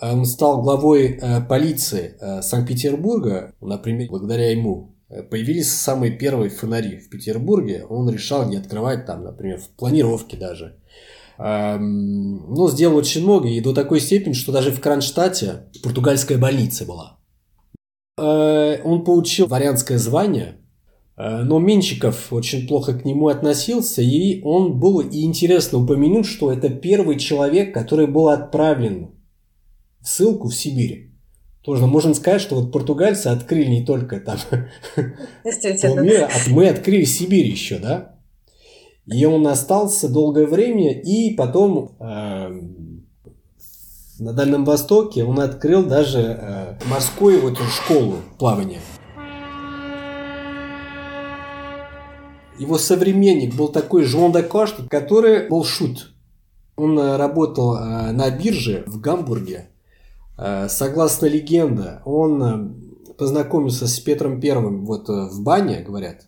Он 0.00 0.24
стал 0.26 0.62
главой 0.62 1.18
э, 1.20 1.40
полиции 1.40 2.16
э, 2.20 2.42
Санкт-Петербурга, 2.42 3.54
например, 3.60 4.08
благодаря 4.08 4.50
ему 4.50 4.96
э, 5.08 5.22
появились 5.22 5.72
самые 5.72 6.12
первые 6.12 6.50
фонари 6.50 6.98
в 6.98 7.10
Петербурге. 7.10 7.84
Он 7.88 8.08
решал 8.08 8.48
не 8.48 8.56
открывать 8.56 9.06
там, 9.06 9.24
например, 9.24 9.58
в 9.58 9.68
планировке 9.70 10.36
даже. 10.36 10.76
Эм, 11.38 12.54
ну, 12.54 12.68
сделал 12.68 12.96
очень 12.96 13.24
много, 13.24 13.48
и 13.48 13.60
до 13.60 13.74
такой 13.74 14.00
степени, 14.00 14.34
что 14.34 14.52
даже 14.52 14.70
в 14.70 14.80
Кронштадте 14.80 15.68
португальская 15.82 16.38
больница 16.38 16.84
была. 16.84 17.18
Он 18.16 19.04
получил 19.04 19.46
дворянское 19.46 19.96
звание, 19.96 20.56
но 21.16 21.60
Менчиков 21.60 22.32
очень 22.32 22.66
плохо 22.66 22.98
к 22.98 23.04
нему 23.04 23.28
относился, 23.28 24.02
и 24.02 24.42
он 24.42 24.80
был 24.80 24.98
и 24.98 25.22
интересно 25.22 25.78
упомянуть, 25.78 26.26
что 26.26 26.50
это 26.50 26.68
первый 26.68 27.16
человек, 27.16 27.72
который 27.72 28.08
был 28.08 28.28
отправлен 28.28 29.17
ссылку 30.08 30.48
в 30.48 30.54
Сибирь. 30.54 31.10
Тоже 31.62 31.86
можно 31.86 32.14
сказать, 32.14 32.40
что 32.40 32.54
вот 32.54 32.72
португальцы 32.72 33.26
открыли 33.26 33.68
не 33.68 33.84
только 33.84 34.20
там 34.20 34.38
мира, 35.44 36.28
а 36.32 36.50
мы 36.50 36.68
открыли 36.68 37.04
Сибирь 37.04 37.46
еще, 37.46 37.78
да? 37.78 38.14
И 39.06 39.24
он 39.24 39.46
остался 39.46 40.08
долгое 40.08 40.46
время, 40.46 40.92
и 40.92 41.34
потом 41.34 41.96
э, 41.98 42.60
на 44.18 44.32
Дальнем 44.32 44.64
Востоке 44.64 45.24
он 45.24 45.40
открыл 45.40 45.84
даже 45.84 46.20
э, 46.20 46.78
морскую 46.88 47.40
вот 47.42 47.58
школу 47.58 48.16
плавания. 48.38 48.80
Его 52.58 52.78
современник 52.78 53.54
был 53.54 53.68
такой 53.68 54.04
Жон 54.04 54.32
де 54.32 54.42
Кошт, 54.42 54.88
который 54.88 55.48
был 55.48 55.64
шут. 55.64 56.12
Он 56.76 56.98
э, 56.98 57.16
работал 57.16 57.76
э, 57.76 58.12
на 58.12 58.30
бирже 58.30 58.84
в 58.86 59.00
Гамбурге 59.00 59.68
согласно 60.68 61.26
легенде, 61.26 62.00
он 62.04 62.42
э, 62.42 63.14
познакомился 63.14 63.86
с 63.88 63.98
Петром 63.98 64.40
Первым 64.40 64.86
вот 64.86 65.08
э, 65.08 65.28
в 65.30 65.42
бане, 65.42 65.80
говорят. 65.80 66.26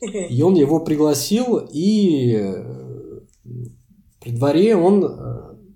И 0.00 0.42
он 0.42 0.54
его 0.54 0.80
пригласил, 0.80 1.58
и 1.70 2.54
при 4.18 4.30
дворе 4.30 4.74
он 4.74 5.04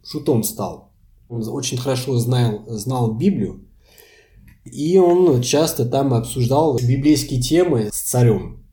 шутом 0.03 0.43
стал. 0.43 0.93
Он 1.29 1.47
очень 1.49 1.77
хорошо 1.77 2.17
знал, 2.17 2.65
знал 2.69 3.13
Библию, 3.13 3.67
и 4.65 4.97
он 4.97 5.43
часто 5.43 5.85
там 5.85 6.15
обсуждал 6.15 6.79
библейские 6.79 7.43
темы 7.43 7.91
с 7.93 8.01
царем. 8.01 8.64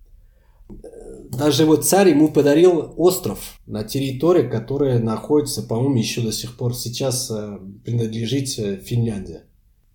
Даже 1.32 1.66
вот 1.66 1.86
царь 1.86 2.10
ему 2.10 2.28
подарил 2.28 2.94
остров 2.98 3.58
на 3.66 3.86
территории, 3.86 4.50
которая 4.50 5.00
находится, 5.00 5.64
по-моему, 5.64 5.96
еще 5.96 6.22
до 6.22 6.34
сих 6.34 6.58
пор 6.58 6.76
сейчас 6.76 7.32
э, 7.32 7.58
принадлежит 7.86 8.60
э, 8.60 8.76
Финляндии. 8.76 9.40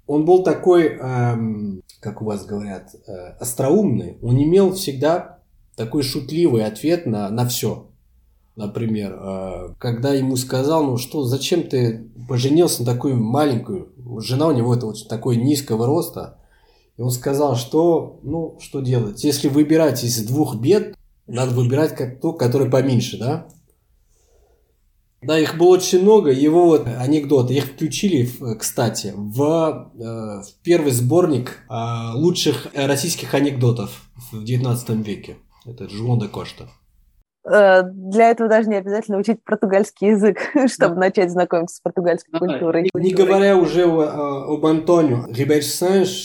Он 0.07 0.25
был 0.25 0.42
такой, 0.42 0.87
эм, 0.87 1.83
как 2.01 2.22
у 2.22 2.25
вас 2.25 2.46
говорят, 2.46 2.94
э, 3.07 3.12
остроумный. 3.38 4.16
Он 4.22 4.42
имел 4.42 4.72
всегда 4.72 5.40
такой 5.77 6.03
шутливый 6.03 6.64
ответ 6.64 7.05
на, 7.05 7.29
на 7.29 7.46
все. 7.46 7.87
Например, 8.57 9.18
э, 9.20 9.75
когда 9.79 10.14
ему 10.14 10.37
сказал, 10.37 10.85
ну 10.85 10.96
что, 10.96 11.25
зачем 11.25 11.64
ты 11.64 12.09
поженился 12.31 12.83
на 12.83 12.94
такую 12.94 13.22
маленькую, 13.22 13.92
жена 14.20 14.46
у 14.46 14.53
него 14.53 14.75
это 14.75 14.87
вот 14.87 15.07
такой 15.07 15.37
низкого 15.37 15.87
роста, 15.87 16.38
и 16.96 17.03
он 17.03 17.11
сказал, 17.11 17.57
что, 17.57 18.20
ну, 18.22 18.57
что 18.59 18.81
делать? 18.81 19.22
Если 19.22 19.49
выбирать 19.49 20.03
из 20.03 20.25
двух 20.25 20.57
бед, 20.57 20.96
надо 21.27 21.55
выбирать 21.55 21.95
как 21.95 22.21
то, 22.21 22.33
который 22.33 22.71
поменьше, 22.71 23.19
да? 23.19 23.49
Да, 25.23 25.39
их 25.39 25.57
было 25.57 25.69
очень 25.69 26.03
много. 26.03 26.31
Его 26.31 26.67
вот 26.67 26.87
анекдоты, 26.87 27.55
их 27.55 27.65
включили, 27.65 28.29
кстати, 28.59 29.12
в, 29.17 29.91
э, 29.95 29.99
в 29.99 30.62
первый 30.62 30.93
сборник 30.93 31.59
э, 31.69 32.12
лучших 32.15 32.69
российских 32.75 33.35
анекдотов 33.35 34.09
в 34.31 34.45
19 34.45 34.91
веке. 35.07 35.37
Это 35.65 35.89
Жуон 35.89 36.21
де 36.21 36.29
Кошта. 36.29 36.69
Э, 37.45 37.83
для 37.83 38.31
этого 38.31 38.49
даже 38.49 38.69
не 38.69 38.77
обязательно 38.77 39.19
учить 39.19 39.43
португальский 39.43 40.11
язык, 40.11 40.39
чтобы 40.73 40.97
начать 40.97 41.33
знакомиться 41.33 41.77
с 41.77 41.81
португальской 41.81 42.39
культурой. 42.39 42.91
Не 42.95 43.12
говоря 43.12 43.57
уже 43.57 43.85
об 43.85 44.65
Антонио 44.65 45.27
Рибейр 45.29 45.65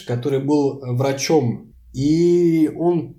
который 0.06 0.40
был 0.40 0.80
врачом, 0.96 1.74
и 1.94 2.70
он 2.78 3.16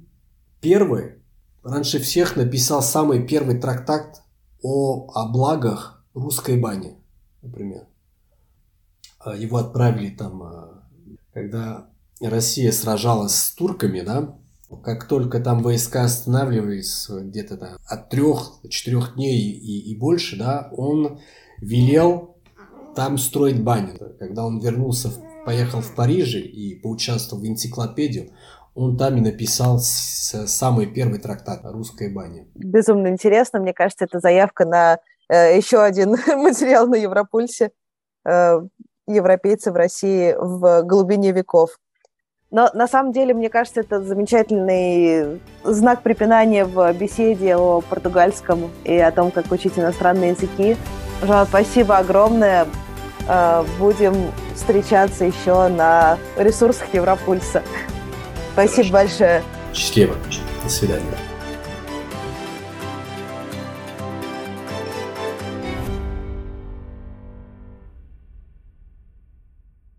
первый, 0.61 1.22
раньше 1.63 1.99
всех 1.99 2.37
написал 2.37 2.83
самый 2.83 3.27
первый 3.27 3.59
трактат 3.59 4.23
о, 4.63 5.11
о 5.13 5.29
благах 5.29 6.05
русской 6.15 6.59
бани, 6.59 6.97
например. 7.43 7.87
А 9.19 9.37
его 9.37 9.59
отправили 9.59 10.11
там, 10.11 10.43
а, 10.43 10.85
когда 11.33 11.87
Россия 12.21 12.73
сражалась 12.73 13.35
с 13.35 13.55
турками, 13.55 14.01
да, 14.01 14.37
как 14.83 15.07
только 15.07 15.41
там 15.41 15.63
войска 15.63 16.05
останавливались 16.05 17.07
где-то 17.09 17.57
там 17.57 17.77
от 17.87 18.09
трех-четырех 18.09 19.15
дней 19.15 19.53
и, 19.53 19.91
и 19.91 19.97
больше, 19.97 20.37
да, 20.37 20.71
он 20.73 21.21
велел 21.59 22.37
там 22.95 23.19
строить 23.19 23.63
баню. 23.63 23.99
Когда 24.19 24.45
он 24.45 24.61
вернулся, 24.61 25.13
поехал 25.45 25.81
в 25.81 25.95
Париж 25.95 26.35
и 26.35 26.75
поучаствовал 26.77 27.43
в 27.43 27.47
энциклопедию, 27.47 28.33
он 28.75 28.97
там 28.97 29.17
и 29.17 29.21
написал 29.21 29.79
самый 29.79 30.87
первый 30.87 31.19
трактат 31.19 31.65
о 31.65 31.73
русской 31.73 32.13
бане. 32.13 32.47
Безумно 32.55 33.09
интересно. 33.09 33.61
Мне 33.61 33.75
кажется, 33.75 34.05
это 34.05 34.19
заявка 34.19 34.65
на 34.65 34.99
э, 35.29 35.57
еще 35.57 35.83
один 35.83 36.11
материал 36.27 36.87
на 36.87 36.97
Европульсе. 36.97 37.71
Э, 38.25 38.61
европейцы 39.07 39.73
в 39.73 39.77
России 39.77 40.35
в 40.39 40.83
глубине 40.85 41.33
веков. 41.33 41.79
Но 42.51 42.71
на 42.75 42.87
самом 42.87 43.13
деле, 43.13 43.33
мне 43.33 43.49
кажется, 43.49 43.81
это 43.81 44.03
замечательный 44.03 45.41
знак 45.65 46.03
препинания 46.03 46.67
в 46.67 46.93
беседе 46.93 47.57
о 47.57 47.81
португальском 47.81 48.71
и 48.85 48.97
о 48.97 49.11
том, 49.11 49.31
как 49.31 49.51
учить 49.51 49.79
иностранные 49.79 50.31
языки. 50.31 50.77
Жан, 51.23 51.47
спасибо 51.47 51.99
огромное. 51.99 52.67
Э, 53.29 53.65
будем 53.79 54.15
встречаться 54.55 55.25
еще 55.25 55.69
на 55.69 56.19
ресурсах 56.37 56.93
Европульса. 56.95 57.63
Спасибо 58.53 58.89
Хорошо. 58.89 58.93
большое. 58.93 59.43
Счастливо. 59.75 60.15
До 60.65 60.71
свидания. 60.71 61.32